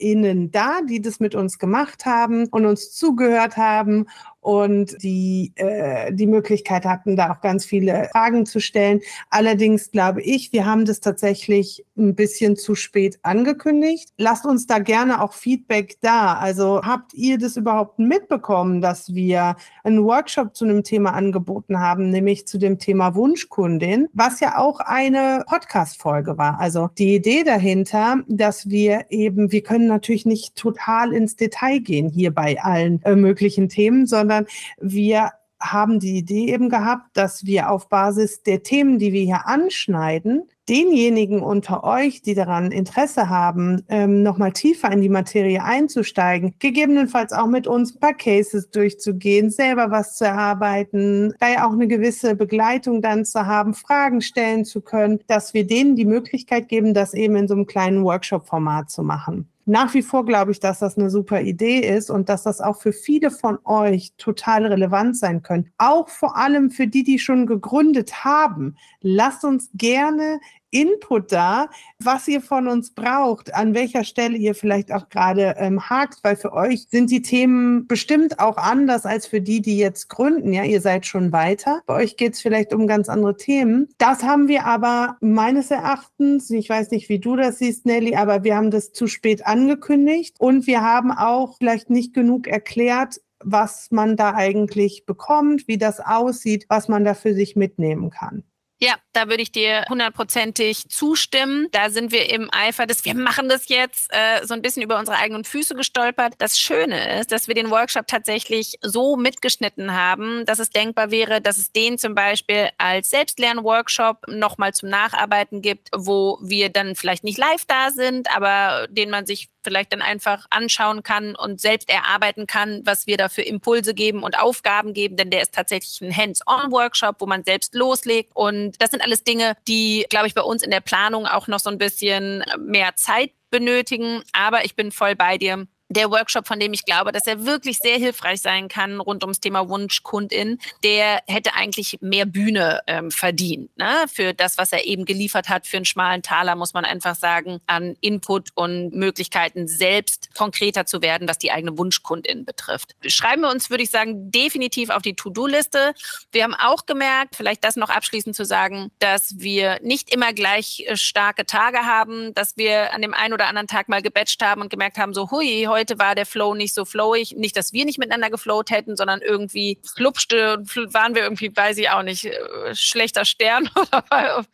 HörerInnen 0.03 0.51
da, 0.51 0.81
die 0.81 1.01
das 1.01 1.19
mit 1.19 1.35
uns 1.35 1.57
gemacht 1.57 2.05
haben 2.05 2.47
und 2.47 2.65
uns 2.65 2.91
zugehört 2.91 3.57
haben 3.57 4.05
und 4.43 5.01
die 5.01 5.53
äh, 5.55 6.13
die 6.13 6.27
Möglichkeit 6.27 6.85
hatten, 6.85 7.15
da 7.15 7.31
auch 7.31 7.41
ganz 7.41 7.65
viele 7.65 8.09
Fragen 8.11 8.45
zu 8.45 8.59
stellen. 8.59 8.99
Allerdings 9.29 9.91
glaube 9.91 10.21
ich, 10.21 10.51
wir 10.51 10.65
haben 10.65 10.85
das 10.85 10.99
tatsächlich 10.99 11.85
ein 11.97 12.13
bisschen 12.15 12.55
zu 12.55 12.75
spät 12.75 13.19
angekündigt. 13.23 14.09
Lasst 14.17 14.45
uns 14.45 14.67
da 14.67 14.79
gerne 14.79 15.21
auch 15.21 15.33
Feedback 15.33 15.97
da. 16.01 16.33
Also 16.33 16.81
habt 16.83 17.13
ihr 17.13 17.37
das 17.37 17.55
überhaupt 17.57 17.99
mitbekommen, 17.99 18.81
dass 18.81 19.13
wir 19.13 19.55
einen 19.83 20.03
Workshop 20.03 20.55
zu 20.55 20.65
einem 20.65 20.83
Thema 20.83 21.13
angeboten 21.13 21.79
haben, 21.79 22.09
nämlich 22.09 22.45
zu 22.45 22.57
dem 22.57 22.79
Thema 22.79 23.15
Wunschkundin, 23.15 24.09
was 24.13 24.39
ja 24.41 24.57
auch 24.57 24.79
eine 24.81 25.45
Podcast-Folge 25.47 26.37
war. 26.37 26.59
Also 26.59 26.89
die 26.97 27.15
Idee 27.15 27.43
dahinter, 27.43 28.17
dass 28.27 28.69
wir 28.69 29.05
eben, 29.09 29.51
wir 29.51 29.63
können 29.63 29.87
natürlich 29.93 30.25
nicht 30.25 30.55
total 30.55 31.13
ins 31.13 31.35
Detail 31.35 31.79
gehen 31.79 32.09
hier 32.09 32.33
bei 32.33 32.61
allen 32.61 33.01
äh, 33.03 33.15
möglichen 33.15 33.69
Themen, 33.69 34.05
sondern 34.05 34.45
wir 34.79 35.31
haben 35.63 35.99
die 35.99 36.17
Idee 36.17 36.53
eben 36.53 36.69
gehabt, 36.69 37.15
dass 37.15 37.45
wir 37.45 37.71
auf 37.71 37.87
Basis 37.89 38.43
der 38.43 38.63
Themen, 38.63 38.99
die 38.99 39.13
wir 39.13 39.23
hier 39.23 39.47
anschneiden, 39.47 40.43
denjenigen 40.69 41.41
unter 41.41 41.83
euch, 41.83 42.21
die 42.21 42.35
daran 42.35 42.71
Interesse 42.71 43.29
haben, 43.29 43.83
ähm, 43.89 44.23
nochmal 44.23 44.53
tiefer 44.53 44.91
in 44.91 45.01
die 45.01 45.09
Materie 45.09 45.63
einzusteigen, 45.63 46.55
gegebenenfalls 46.59 47.33
auch 47.33 47.47
mit 47.47 47.67
uns 47.67 47.95
ein 47.95 47.99
paar 47.99 48.13
Cases 48.13 48.69
durchzugehen, 48.69 49.49
selber 49.49 49.91
was 49.91 50.17
zu 50.17 50.25
erarbeiten, 50.25 51.33
da 51.39 51.49
ja 51.49 51.67
auch 51.67 51.73
eine 51.73 51.87
gewisse 51.87 52.35
Begleitung 52.35 53.01
dann 53.01 53.25
zu 53.25 53.45
haben, 53.45 53.73
Fragen 53.73 54.21
stellen 54.21 54.65
zu 54.65 54.81
können, 54.81 55.19
dass 55.27 55.53
wir 55.53 55.67
denen 55.67 55.95
die 55.95 56.05
Möglichkeit 56.05 56.69
geben, 56.69 56.93
das 56.93 57.13
eben 57.13 57.35
in 57.35 57.47
so 57.47 57.55
einem 57.55 57.65
kleinen 57.65 58.03
Workshop-Format 58.03 58.89
zu 58.89 59.03
machen 59.03 59.52
nach 59.65 59.93
wie 59.93 60.01
vor 60.01 60.25
glaube 60.25 60.51
ich, 60.51 60.59
dass 60.59 60.79
das 60.79 60.97
eine 60.97 61.09
super 61.09 61.41
Idee 61.41 61.79
ist 61.79 62.09
und 62.09 62.29
dass 62.29 62.43
das 62.43 62.61
auch 62.61 62.81
für 62.81 62.93
viele 62.93 63.31
von 63.31 63.57
euch 63.63 64.13
total 64.17 64.65
relevant 64.65 65.17
sein 65.17 65.41
können. 65.41 65.71
Auch 65.77 66.09
vor 66.09 66.37
allem 66.37 66.69
für 66.69 66.87
die, 66.87 67.03
die 67.03 67.19
schon 67.19 67.45
gegründet 67.45 68.25
haben. 68.25 68.75
Lasst 69.01 69.45
uns 69.45 69.69
gerne 69.73 70.39
Input 70.73 71.31
da, 71.31 71.69
was 71.99 72.27
ihr 72.27 72.41
von 72.41 72.67
uns 72.67 72.93
braucht, 72.93 73.53
an 73.53 73.73
welcher 73.73 74.03
Stelle 74.03 74.37
ihr 74.37 74.55
vielleicht 74.55 74.91
auch 74.91 75.09
gerade 75.09 75.55
ähm, 75.57 75.89
hakt, 75.89 76.19
weil 76.23 76.35
für 76.35 76.53
euch 76.53 76.87
sind 76.89 77.11
die 77.11 77.21
Themen 77.21 77.87
bestimmt 77.87 78.39
auch 78.39 78.57
anders 78.57 79.05
als 79.05 79.27
für 79.27 79.39
die, 79.39 79.61
die 79.61 79.77
jetzt 79.77 80.09
gründen. 80.09 80.51
Ja, 80.51 80.63
ihr 80.63 80.81
seid 80.81 81.05
schon 81.05 81.31
weiter. 81.31 81.81
Bei 81.85 81.95
euch 81.95 82.17
geht 82.17 82.33
es 82.33 82.41
vielleicht 82.41 82.73
um 82.73 82.87
ganz 82.87 83.07
andere 83.07 83.37
Themen. 83.37 83.89
Das 83.97 84.23
haben 84.23 84.47
wir 84.47 84.65
aber 84.65 85.17
meines 85.21 85.69
Erachtens, 85.71 86.49
ich 86.49 86.69
weiß 86.69 86.91
nicht, 86.91 87.09
wie 87.09 87.19
du 87.19 87.35
das 87.35 87.59
siehst, 87.59 87.85
Nelly, 87.85 88.15
aber 88.15 88.43
wir 88.43 88.55
haben 88.55 88.71
das 88.71 88.91
zu 88.91 89.07
spät 89.07 89.45
angekündigt 89.45 90.35
und 90.39 90.67
wir 90.67 90.81
haben 90.81 91.11
auch 91.11 91.57
vielleicht 91.57 91.89
nicht 91.89 92.13
genug 92.13 92.47
erklärt, 92.47 93.21
was 93.43 93.91
man 93.91 94.15
da 94.15 94.33
eigentlich 94.33 95.05
bekommt, 95.05 95.67
wie 95.67 95.77
das 95.77 95.99
aussieht, 95.99 96.65
was 96.69 96.87
man 96.87 97.03
da 97.03 97.13
für 97.13 97.33
sich 97.33 97.55
mitnehmen 97.55 98.09
kann. 98.09 98.43
Ja, 98.83 98.95
da 99.13 99.29
würde 99.29 99.41
ich 99.41 99.53
dir 99.53 99.85
hundertprozentig 99.87 100.89
zustimmen. 100.89 101.69
Da 101.71 101.89
sind 101.89 102.11
wir 102.11 102.29
im 102.29 102.49
Eifer 102.51 102.85
des, 102.85 103.05
wir 103.05 103.15
machen 103.15 103.47
das 103.47 103.69
jetzt, 103.69 104.11
äh, 104.11 104.45
so 104.45 104.53
ein 104.53 104.61
bisschen 104.61 104.83
über 104.83 104.99
unsere 104.99 105.15
eigenen 105.15 105.45
Füße 105.45 105.73
gestolpert. 105.73 106.33
Das 106.39 106.59
Schöne 106.59 107.17
ist, 107.21 107.31
dass 107.31 107.47
wir 107.47 107.55
den 107.55 107.71
Workshop 107.71 108.07
tatsächlich 108.07 108.77
so 108.81 109.15
mitgeschnitten 109.15 109.93
haben, 109.93 110.45
dass 110.45 110.59
es 110.59 110.69
denkbar 110.69 111.11
wäre, 111.11 111.39
dass 111.39 111.59
es 111.59 111.71
den 111.71 111.97
zum 111.97 112.13
Beispiel 112.13 112.71
als 112.77 113.09
Selbstlern-Workshop 113.11 114.27
nochmal 114.27 114.73
zum 114.73 114.89
Nacharbeiten 114.89 115.61
gibt, 115.61 115.87
wo 115.95 116.37
wir 116.41 116.67
dann 116.67 116.97
vielleicht 116.97 117.23
nicht 117.23 117.37
live 117.37 117.63
da 117.65 117.89
sind, 117.89 118.35
aber 118.35 118.87
den 118.89 119.09
man 119.09 119.25
sich 119.25 119.52
vielleicht 119.63 119.93
dann 119.93 120.01
einfach 120.01 120.45
anschauen 120.49 121.03
kann 121.03 121.35
und 121.35 121.61
selbst 121.61 121.89
erarbeiten 121.89 122.47
kann, 122.47 122.81
was 122.85 123.07
wir 123.07 123.17
da 123.17 123.29
für 123.29 123.41
Impulse 123.41 123.93
geben 123.93 124.23
und 124.23 124.39
Aufgaben 124.39 124.93
geben, 124.93 125.17
denn 125.17 125.29
der 125.29 125.41
ist 125.41 125.53
tatsächlich 125.53 126.01
ein 126.01 126.15
Hands-on-Workshop, 126.15 127.17
wo 127.19 127.25
man 127.25 127.43
selbst 127.43 127.75
loslegt. 127.75 128.31
Und 128.33 128.81
das 128.81 128.91
sind 128.91 129.01
alles 129.01 129.23
Dinge, 129.23 129.55
die, 129.67 130.05
glaube 130.09 130.27
ich, 130.27 130.33
bei 130.33 130.41
uns 130.41 130.63
in 130.63 130.71
der 130.71 130.81
Planung 130.81 131.25
auch 131.25 131.47
noch 131.47 131.59
so 131.59 131.69
ein 131.69 131.77
bisschen 131.77 132.43
mehr 132.59 132.95
Zeit 132.95 133.31
benötigen. 133.49 134.23
Aber 134.33 134.65
ich 134.65 134.75
bin 134.75 134.91
voll 134.91 135.15
bei 135.15 135.37
dir 135.37 135.67
der 135.93 136.11
Workshop, 136.11 136.47
von 136.47 136.59
dem 136.59 136.73
ich 136.73 136.85
glaube, 136.85 137.11
dass 137.11 137.27
er 137.27 137.45
wirklich 137.45 137.79
sehr 137.79 137.97
hilfreich 137.97 138.41
sein 138.41 138.67
kann 138.67 138.99
rund 138.99 139.23
ums 139.23 139.39
Thema 139.39 139.67
Wunschkundin, 139.69 140.59
der 140.83 141.21
hätte 141.27 141.53
eigentlich 141.55 141.97
mehr 142.01 142.25
Bühne 142.25 142.81
ähm, 142.87 143.11
verdient. 143.11 143.75
Ne? 143.77 144.05
Für 144.11 144.33
das, 144.33 144.57
was 144.57 144.71
er 144.71 144.85
eben 144.85 145.05
geliefert 145.05 145.49
hat, 145.49 145.67
für 145.67 145.77
einen 145.77 145.85
schmalen 145.85 146.21
Taler, 146.21 146.55
muss 146.55 146.73
man 146.73 146.85
einfach 146.85 147.15
sagen, 147.15 147.59
an 147.67 147.95
Input 148.01 148.49
und 148.55 148.93
Möglichkeiten, 148.93 149.67
selbst 149.67 150.33
konkreter 150.35 150.85
zu 150.85 151.01
werden, 151.01 151.27
was 151.27 151.37
die 151.37 151.51
eigene 151.51 151.77
Wunschkundin 151.77 152.45
betrifft. 152.45 152.95
Schreiben 153.05 153.41
wir 153.41 153.49
uns, 153.49 153.69
würde 153.69 153.83
ich 153.83 153.89
sagen, 153.89 154.31
definitiv 154.31 154.89
auf 154.89 155.01
die 155.01 155.15
To-Do-Liste. 155.15 155.93
Wir 156.31 156.43
haben 156.43 156.55
auch 156.55 156.85
gemerkt, 156.85 157.35
vielleicht 157.35 157.63
das 157.63 157.75
noch 157.75 157.89
abschließend 157.89 158.35
zu 158.35 158.45
sagen, 158.45 158.91
dass 158.99 159.39
wir 159.39 159.79
nicht 159.81 160.13
immer 160.13 160.33
gleich 160.33 160.85
äh, 160.87 160.97
starke 160.97 161.45
Tage 161.45 161.79
haben, 161.79 162.33
dass 162.33 162.57
wir 162.57 162.93
an 162.93 163.01
dem 163.01 163.13
einen 163.13 163.33
oder 163.33 163.47
anderen 163.47 163.67
Tag 163.67 163.89
mal 163.89 164.01
gebatcht 164.01 164.41
haben 164.41 164.61
und 164.61 164.69
gemerkt 164.69 164.97
haben, 164.97 165.13
so 165.13 165.29
hui, 165.31 165.65
heute 165.67 165.82
heute 165.83 165.99
war 165.99 166.15
der 166.15 166.25
Flow 166.25 166.53
nicht 166.55 166.73
so 166.73 166.85
flowig. 166.85 167.35
Nicht, 167.37 167.57
dass 167.57 167.73
wir 167.73 167.83
nicht 167.83 167.99
miteinander 167.99 168.29
geflowt 168.29 168.71
hätten, 168.71 168.95
sondern 168.95 169.21
irgendwie 169.21 169.79
flupschte 169.95 170.57
und 170.57 170.93
waren 170.93 171.13
wir 171.13 171.23
irgendwie, 171.23 171.51
weiß 171.53 171.77
ich 171.77 171.89
auch 171.89 172.03
nicht, 172.03 172.25
äh, 172.25 172.73
schlechter 172.73 173.25
Stern 173.25 173.69
oder 173.75 174.45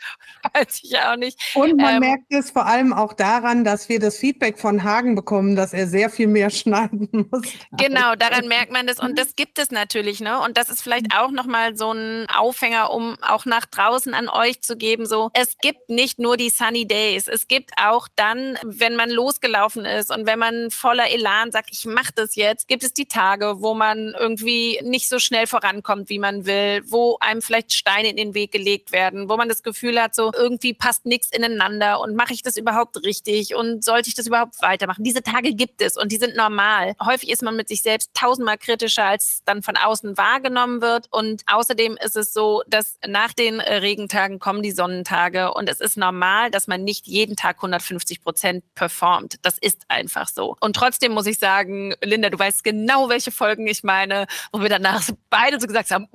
weiß 0.54 0.80
ich 0.84 0.98
auch 0.98 1.16
nicht. 1.18 1.40
Und 1.54 1.78
man 1.78 1.96
ähm, 1.96 2.00
merkt 2.00 2.24
es 2.30 2.50
vor 2.50 2.66
allem 2.66 2.94
auch 2.94 3.14
daran, 3.14 3.64
dass 3.64 3.90
wir 3.90 4.00
das 4.00 4.18
Feedback 4.18 4.58
von 4.58 4.84
Hagen 4.84 5.16
bekommen, 5.16 5.56
dass 5.56 5.74
er 5.74 5.88
sehr 5.88 6.10
viel 6.10 6.28
mehr 6.28 6.50
schneiden 6.60 7.08
muss. 7.12 7.48
Genau, 7.74 8.16
daran 8.16 8.48
merkt 8.48 8.72
man 8.72 8.88
das. 8.88 9.00
Und 9.00 9.20
das 9.20 9.36
gibt 9.36 9.60
es 9.60 9.70
natürlich, 9.70 10.22
ne? 10.22 10.40
Und 10.40 10.58
das 10.58 10.70
ist 10.70 10.82
vielleicht 10.82 11.16
auch 11.16 11.30
nochmal 11.30 11.78
so 11.78 11.92
ein 11.94 12.28
Aufhänger, 12.30 12.92
um 12.92 13.18
auch 13.22 13.46
nach 13.46 13.68
draußen 13.68 14.16
an 14.16 14.30
euch 14.30 14.62
zu 14.62 14.76
geben. 14.78 15.06
So, 15.06 15.30
es 15.34 15.58
gibt 15.62 15.90
nicht 15.90 16.18
nur 16.18 16.38
die 16.38 16.50
Sunny 16.50 16.88
Days. 16.88 17.28
Es 17.28 17.48
gibt 17.48 17.72
auch 17.78 18.08
dann, 18.16 18.58
wenn 18.64 18.96
man 18.96 19.12
losgelaufen 19.12 19.86
ist 19.86 20.12
und 20.12 20.26
wenn 20.26 20.40
man 20.40 20.72
voller 20.72 21.12
Elan 21.20 21.52
sagt, 21.52 21.70
ich 21.72 21.86
mache 21.86 22.12
das 22.16 22.36
jetzt, 22.36 22.68
gibt 22.68 22.84
es 22.84 22.94
die 22.94 23.06
Tage, 23.06 23.56
wo 23.60 23.74
man 23.74 24.14
irgendwie 24.18 24.80
nicht 24.84 25.10
so 25.10 25.20
schnell 25.20 25.48
vorankommt, 25.48 26.10
wie 26.10 26.20
man 26.20 26.46
will, 26.46 26.82
wo 26.86 27.18
einem 27.20 27.42
vielleicht 27.42 27.74
Steine 27.74 28.10
in 28.10 28.18
den 28.18 28.34
Weg 28.34 28.52
gelegt 28.52 28.92
werden, 28.92 29.30
wo 29.30 29.38
man 29.38 29.50
das 29.50 29.64
Gefühl 29.64 30.02
hat, 30.02 30.16
so 30.16 30.32
irgendwie 30.34 30.74
passt 30.74 31.06
nichts 31.06 31.30
ineinander 31.32 32.00
und 32.00 32.16
mache 32.16 32.34
ich 32.34 32.42
das 32.42 32.58
überhaupt 32.58 33.04
richtig 33.04 33.56
und 33.56 33.84
sollte 33.84 34.10
ich 34.10 34.16
das 34.16 34.28
überhaupt 34.28 34.62
weitermachen? 34.62 35.04
Diese 35.04 35.22
Tage 35.22 35.54
gibt 35.54 35.82
es 35.82 35.98
und 35.98 36.12
die 36.12 36.18
sind 36.18 36.36
normal. 36.36 36.96
Häufig 37.04 37.30
ist 37.30 37.44
man 37.44 37.56
mit 37.56 37.68
sich 37.68 37.82
selbst 37.82 38.12
tausendmal 38.14 38.58
kritischer, 38.58 39.06
als 39.06 39.42
dann 39.46 39.62
von 39.62 39.78
außen 39.78 40.18
wahrgenommen 40.18 40.82
wird 40.82 41.08
und 41.12 41.44
außerdem 41.48 41.98
ist 42.04 42.16
es 42.16 42.34
so, 42.34 42.64
dass 42.68 42.98
nach 43.06 43.34
den 43.34 43.60
Regentagen 43.60 44.40
kommen 44.40 44.64
die 44.64 44.72
Sonnentage 44.72 45.54
und 45.54 45.70
es 45.70 45.82
ist 45.82 45.98
normal, 45.98 46.52
dass 46.52 46.68
man 46.68 46.84
nicht 46.84 47.08
jeden 47.08 47.36
Tag 47.36 47.58
150 47.58 48.22
Prozent 48.24 48.64
performt. 48.76 49.36
Das 49.42 49.58
ist 49.58 49.84
einfach 49.88 50.28
so. 50.28 50.56
Und 50.60 50.76
trotzdem 50.76 50.99
trotzdem 51.00 51.14
muss 51.14 51.28
ich 51.28 51.40
sagen, 51.40 51.94
Linda, 52.04 52.30
du 52.30 52.38
weißt 52.38 52.64
genau, 52.64 53.08
welche 53.08 53.32
Folgen 53.32 53.68
ich 53.68 53.84
meine, 53.84 54.28
wo 54.52 54.60
wir 54.60 54.68
danach 54.68 55.10
beide 55.30 55.60
so 55.60 55.66
gesagt 55.66 55.92
haben, 55.92 56.08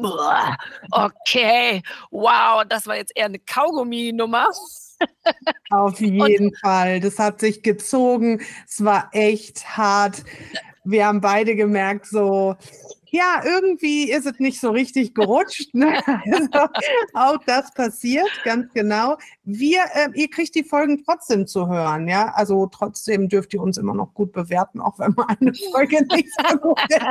okay, 0.91 1.83
wow, 2.11 2.65
das 2.69 2.87
war 2.87 2.97
jetzt 2.97 3.13
eher 3.17 3.27
eine 3.27 3.39
Kaugummi-Nummer. 3.39 4.51
Auf 5.71 6.01
jeden 6.01 6.49
Und, 6.49 6.59
Fall. 6.61 7.01
Das 7.01 7.19
hat 7.19 7.41
sich 7.41 7.63
gezogen. 7.63 8.43
Es 8.69 8.85
war 8.85 9.09
echt 9.13 9.77
hart. 9.77 10.23
Wir 10.85 11.07
haben 11.07 11.23
beide 11.23 11.57
gemerkt, 11.57 12.07
so, 12.07 12.55
ja, 13.15 13.43
irgendwie 13.45 14.11
ist 14.11 14.27
es 14.27 14.41
nicht 14.41 14.61
so 14.61 14.71
richtig 14.71 15.15
gerutscht. 15.15 15.73
Ne? 15.73 15.95
Also, 16.35 16.69
auch 17.15 17.39
das 17.47 17.73
passiert, 17.73 18.29
ganz 18.45 18.73
genau. 18.73 19.17
Wir, 19.45 19.83
äh, 19.93 20.09
ihr 20.15 20.29
kriegt 20.29 20.55
die 20.55 20.65
Folgen 20.65 21.05
trotzdem 21.05 21.47
zu 21.47 21.69
hören, 21.69 22.09
ja. 22.09 22.33
Also 22.35 22.67
trotzdem 22.67 23.29
dürft 23.29 23.55
ihr 23.55 23.61
uns 23.61 23.79
immer 23.79 23.95
noch 23.95 24.15
gut 24.15 24.33
bewerten, 24.33 24.81
auch 24.81 24.99
wenn 24.99 25.13
mal 25.13 25.27
eine 25.41 25.53
Folge 25.73 26.05
nicht 26.13 26.29
so 26.51 26.57
gut 26.57 26.81
ist. 26.89 27.05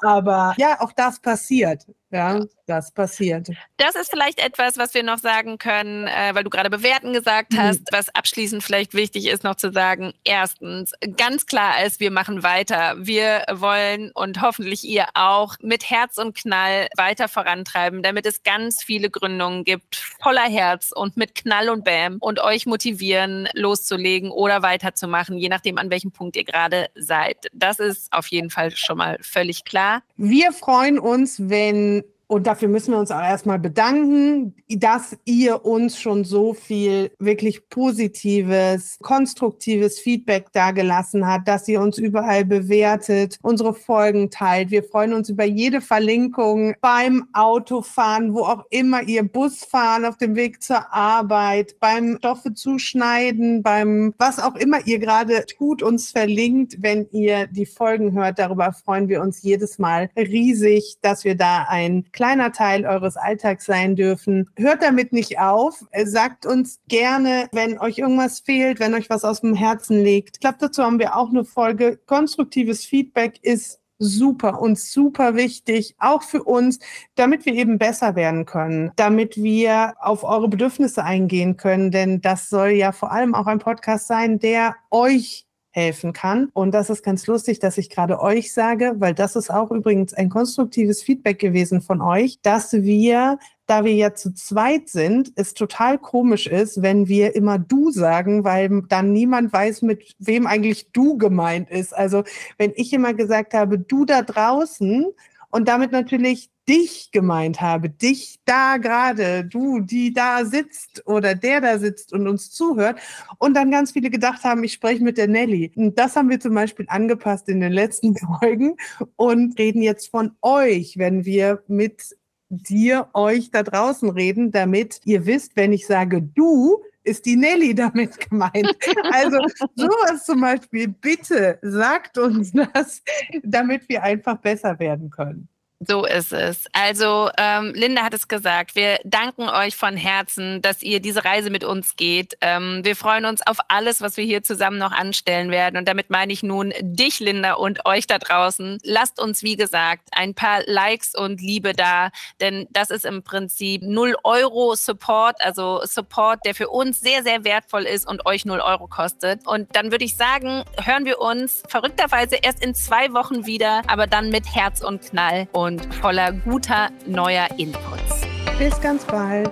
Aber 0.00 0.54
ja, 0.58 0.80
auch 0.80 0.92
das 0.92 1.20
passiert. 1.20 1.86
Ja, 2.10 2.38
ja, 2.38 2.44
das 2.66 2.92
passiert. 2.92 3.48
Das 3.76 3.94
ist 3.94 4.10
vielleicht 4.10 4.44
etwas, 4.44 4.76
was 4.78 4.94
wir 4.94 5.02
noch 5.02 5.18
sagen 5.18 5.58
können, 5.58 6.06
äh, 6.06 6.34
weil 6.34 6.44
du 6.44 6.50
gerade 6.50 6.70
bewerten 6.70 7.12
gesagt 7.12 7.52
mhm. 7.52 7.58
hast, 7.58 7.80
mhm. 7.80 7.86
was 7.92 8.14
abschließend 8.14 8.62
vielleicht 8.62 8.94
wichtig 8.94 9.26
ist, 9.26 9.44
noch 9.44 9.54
zu 9.54 9.72
sagen. 9.72 10.12
Erstens, 10.24 10.92
ganz 11.16 11.46
klar 11.46 11.84
ist, 11.84 12.00
wir 12.00 12.10
machen 12.10 12.42
weiter. 12.42 12.94
Wir 12.98 13.44
wollen 13.52 14.10
und 14.12 14.42
hoffentlich 14.42 14.84
ihr 14.84 15.06
auch 15.14 15.56
mit 15.60 15.88
Herz 15.88 16.18
und 16.18 16.36
Knall 16.36 16.88
weiter 16.96 17.28
vorantreiben, 17.28 18.02
damit 18.02 18.26
es 18.26 18.42
ganz 18.42 18.82
viele 18.82 19.08
Gründungen 19.08 19.64
gibt, 19.64 19.96
voller 20.20 20.48
Herz 20.48 20.90
und 20.94 21.16
mit 21.16 21.34
Knall 21.34 21.70
und 21.70 21.84
Bam 21.84 22.18
und 22.20 22.40
euch 22.40 22.66
motivieren, 22.66 23.48
loszulegen 23.54 24.30
oder 24.30 24.62
weiterzumachen, 24.62 25.38
je 25.38 25.48
nachdem, 25.48 25.78
an 25.78 25.90
welchem 25.90 26.10
Punkt 26.12 26.36
ihr 26.36 26.44
gerade 26.44 26.88
seid. 26.94 27.46
Das 27.52 27.78
ist 27.78 28.12
auf 28.12 28.26
jeden 28.28 28.50
Fall 28.50 28.72
schon 28.76 28.98
mal 28.98 29.16
völlig 29.22 29.64
klar. 29.64 30.02
Wir 30.16 30.52
freuen 30.52 30.98
uns, 30.98 31.48
wenn 31.48 31.99
und 32.30 32.46
dafür 32.46 32.68
müssen 32.68 32.92
wir 32.92 32.98
uns 33.00 33.10
auch 33.10 33.22
erstmal 33.22 33.58
bedanken, 33.58 34.54
dass 34.68 35.16
ihr 35.24 35.64
uns 35.64 35.98
schon 35.98 36.22
so 36.22 36.54
viel 36.54 37.10
wirklich 37.18 37.68
positives, 37.70 38.98
konstruktives 39.02 39.98
Feedback 39.98 40.52
dagelassen 40.52 41.26
habt, 41.26 41.48
dass 41.48 41.66
ihr 41.66 41.80
uns 41.80 41.98
überall 41.98 42.44
bewertet, 42.44 43.36
unsere 43.42 43.74
Folgen 43.74 44.30
teilt. 44.30 44.70
Wir 44.70 44.84
freuen 44.84 45.12
uns 45.12 45.28
über 45.28 45.42
jede 45.42 45.80
Verlinkung 45.80 46.74
beim 46.80 47.26
Autofahren, 47.32 48.32
wo 48.32 48.42
auch 48.42 48.64
immer 48.70 49.02
ihr 49.02 49.24
Bus 49.24 49.64
fahren, 49.64 50.04
auf 50.04 50.16
dem 50.16 50.36
Weg 50.36 50.62
zur 50.62 50.94
Arbeit, 50.94 51.80
beim 51.80 52.18
Stoffe 52.18 52.54
zuschneiden, 52.54 53.64
beim 53.64 54.14
was 54.18 54.38
auch 54.38 54.54
immer 54.54 54.86
ihr 54.86 55.00
gerade 55.00 55.46
tut, 55.46 55.82
uns 55.82 56.12
verlinkt, 56.12 56.76
wenn 56.78 57.08
ihr 57.10 57.48
die 57.48 57.66
Folgen 57.66 58.12
hört. 58.12 58.38
Darüber 58.38 58.72
freuen 58.72 59.08
wir 59.08 59.20
uns 59.20 59.42
jedes 59.42 59.80
Mal 59.80 60.10
riesig, 60.16 60.98
dass 61.02 61.24
wir 61.24 61.34
da 61.34 61.66
ein 61.68 62.04
kleiner 62.20 62.52
Teil 62.52 62.84
eures 62.84 63.16
Alltags 63.16 63.64
sein 63.64 63.96
dürfen. 63.96 64.50
Hört 64.58 64.82
damit 64.82 65.10
nicht 65.10 65.38
auf. 65.38 65.86
Sagt 66.04 66.44
uns 66.44 66.78
gerne, 66.86 67.48
wenn 67.50 67.78
euch 67.78 67.96
irgendwas 67.96 68.40
fehlt, 68.40 68.78
wenn 68.78 68.92
euch 68.92 69.08
was 69.08 69.24
aus 69.24 69.40
dem 69.40 69.54
Herzen 69.54 70.04
liegt. 70.04 70.36
Ich 70.36 70.40
glaube, 70.40 70.58
dazu 70.60 70.82
haben 70.82 70.98
wir 70.98 71.16
auch 71.16 71.30
eine 71.30 71.46
Folge. 71.46 71.98
Konstruktives 72.04 72.84
Feedback 72.84 73.38
ist 73.40 73.80
super 73.98 74.60
und 74.60 74.78
super 74.78 75.34
wichtig, 75.34 75.94
auch 75.98 76.22
für 76.22 76.42
uns, 76.42 76.78
damit 77.14 77.46
wir 77.46 77.54
eben 77.54 77.78
besser 77.78 78.16
werden 78.16 78.44
können, 78.44 78.90
damit 78.96 79.38
wir 79.38 79.94
auf 79.98 80.22
eure 80.22 80.48
Bedürfnisse 80.48 81.02
eingehen 81.02 81.56
können, 81.56 81.90
denn 81.90 82.20
das 82.20 82.50
soll 82.50 82.70
ja 82.70 82.92
vor 82.92 83.12
allem 83.12 83.34
auch 83.34 83.46
ein 83.46 83.60
Podcast 83.60 84.08
sein, 84.08 84.38
der 84.38 84.76
euch 84.90 85.46
helfen 85.70 86.12
kann. 86.12 86.50
Und 86.52 86.72
das 86.72 86.90
ist 86.90 87.02
ganz 87.02 87.26
lustig, 87.26 87.58
dass 87.60 87.78
ich 87.78 87.90
gerade 87.90 88.20
euch 88.20 88.52
sage, 88.52 88.94
weil 88.98 89.14
das 89.14 89.36
ist 89.36 89.50
auch 89.50 89.70
übrigens 89.70 90.14
ein 90.14 90.28
konstruktives 90.28 91.02
Feedback 91.02 91.38
gewesen 91.38 91.80
von 91.80 92.00
euch, 92.02 92.40
dass 92.42 92.72
wir 92.72 93.38
da 93.70 93.84
wir 93.84 93.94
ja 93.94 94.14
zu 94.14 94.34
zweit 94.34 94.88
sind, 94.88 95.30
es 95.36 95.54
total 95.54 95.96
komisch 95.96 96.48
ist, 96.48 96.82
wenn 96.82 97.06
wir 97.06 97.36
immer 97.36 97.56
du 97.56 97.92
sagen, 97.92 98.42
weil 98.42 98.82
dann 98.88 99.12
niemand 99.12 99.52
weiß, 99.52 99.82
mit 99.82 100.16
wem 100.18 100.48
eigentlich 100.48 100.90
du 100.90 101.16
gemeint 101.16 101.70
ist. 101.70 101.96
Also 101.96 102.24
wenn 102.58 102.72
ich 102.74 102.92
immer 102.92 103.14
gesagt 103.14 103.54
habe, 103.54 103.78
du 103.78 104.04
da 104.04 104.22
draußen 104.22 105.06
und 105.50 105.68
damit 105.68 105.92
natürlich 105.92 106.50
dich 106.68 107.10
gemeint 107.10 107.60
habe, 107.60 107.90
dich 107.90 108.38
da 108.44 108.76
gerade, 108.76 109.44
du, 109.44 109.80
die 109.80 110.12
da 110.12 110.44
sitzt 110.44 111.02
oder 111.06 111.34
der 111.34 111.60
da 111.60 111.78
sitzt 111.78 112.12
und 112.12 112.28
uns 112.28 112.50
zuhört 112.50 113.00
und 113.38 113.54
dann 113.54 113.70
ganz 113.70 113.92
viele 113.92 114.10
gedacht 114.10 114.44
haben, 114.44 114.62
ich 114.62 114.74
spreche 114.74 115.02
mit 115.02 115.18
der 115.18 115.26
Nelly. 115.26 115.72
Und 115.74 115.98
das 115.98 116.14
haben 116.14 116.30
wir 116.30 116.38
zum 116.38 116.54
Beispiel 116.54 116.86
angepasst 116.88 117.48
in 117.48 117.60
den 117.60 117.72
letzten 117.72 118.16
Folgen 118.40 118.76
und 119.16 119.58
reden 119.58 119.82
jetzt 119.82 120.10
von 120.10 120.32
euch, 120.42 120.96
wenn 120.96 121.24
wir 121.24 121.62
mit 121.66 122.16
dir, 122.50 123.08
euch 123.14 123.50
da 123.50 123.62
draußen 123.62 124.10
reden, 124.10 124.50
damit 124.50 125.00
ihr 125.04 125.26
wisst, 125.26 125.56
wenn 125.56 125.72
ich 125.72 125.86
sage 125.86 126.22
du, 126.22 126.82
ist 127.10 127.26
die 127.26 127.36
Nelly 127.36 127.74
damit 127.74 128.18
gemeint. 128.30 128.76
Also 129.12 129.38
sowas 129.74 130.24
zum 130.24 130.40
Beispiel, 130.40 130.88
bitte 130.88 131.58
sagt 131.62 132.16
uns 132.16 132.52
das, 132.52 133.02
damit 133.42 133.88
wir 133.88 134.02
einfach 134.02 134.38
besser 134.38 134.78
werden 134.78 135.10
können. 135.10 135.48
So 135.82 136.04
ist 136.04 136.34
es. 136.34 136.66
Also 136.74 137.30
ähm, 137.38 137.72
Linda 137.74 138.02
hat 138.02 138.12
es 138.12 138.28
gesagt, 138.28 138.74
wir 138.76 138.98
danken 139.02 139.48
euch 139.48 139.76
von 139.76 139.96
Herzen, 139.96 140.60
dass 140.60 140.82
ihr 140.82 141.00
diese 141.00 141.24
Reise 141.24 141.48
mit 141.48 141.64
uns 141.64 141.96
geht. 141.96 142.36
Ähm, 142.42 142.80
wir 142.84 142.94
freuen 142.94 143.24
uns 143.24 143.40
auf 143.46 143.56
alles, 143.68 144.02
was 144.02 144.18
wir 144.18 144.24
hier 144.24 144.42
zusammen 144.42 144.76
noch 144.76 144.92
anstellen 144.92 145.50
werden. 145.50 145.78
Und 145.78 145.88
damit 145.88 146.10
meine 146.10 146.34
ich 146.34 146.42
nun 146.42 146.74
dich, 146.82 147.18
Linda, 147.20 147.54
und 147.54 147.86
euch 147.86 148.06
da 148.06 148.18
draußen. 148.18 148.76
Lasst 148.84 149.18
uns, 149.18 149.42
wie 149.42 149.56
gesagt, 149.56 150.10
ein 150.12 150.34
paar 150.34 150.60
Likes 150.66 151.14
und 151.14 151.40
Liebe 151.40 151.72
da, 151.72 152.10
denn 152.42 152.66
das 152.68 152.90
ist 152.90 153.06
im 153.06 153.22
Prinzip 153.22 153.80
0 153.82 154.16
Euro 154.22 154.74
Support, 154.74 155.36
also 155.40 155.80
Support, 155.84 156.40
der 156.44 156.54
für 156.54 156.68
uns 156.68 157.00
sehr, 157.00 157.22
sehr 157.22 157.42
wertvoll 157.44 157.84
ist 157.84 158.06
und 158.06 158.26
euch 158.26 158.44
0 158.44 158.60
Euro 158.60 158.86
kostet. 158.86 159.46
Und 159.46 159.74
dann 159.74 159.90
würde 159.92 160.04
ich 160.04 160.14
sagen, 160.14 160.62
hören 160.84 161.06
wir 161.06 161.20
uns 161.20 161.62
verrückterweise 161.68 162.36
erst 162.36 162.62
in 162.62 162.74
zwei 162.74 163.14
Wochen 163.14 163.46
wieder, 163.46 163.80
aber 163.86 164.06
dann 164.06 164.28
mit 164.28 164.44
Herz 164.54 164.82
und 164.82 165.00
Knall. 165.00 165.48
Und 165.52 165.69
und 165.70 165.94
voller 165.94 166.32
guter 166.32 166.90
neuer 167.06 167.46
Inputs. 167.56 168.26
Bis 168.58 168.80
ganz 168.80 169.04
bald. 169.04 169.50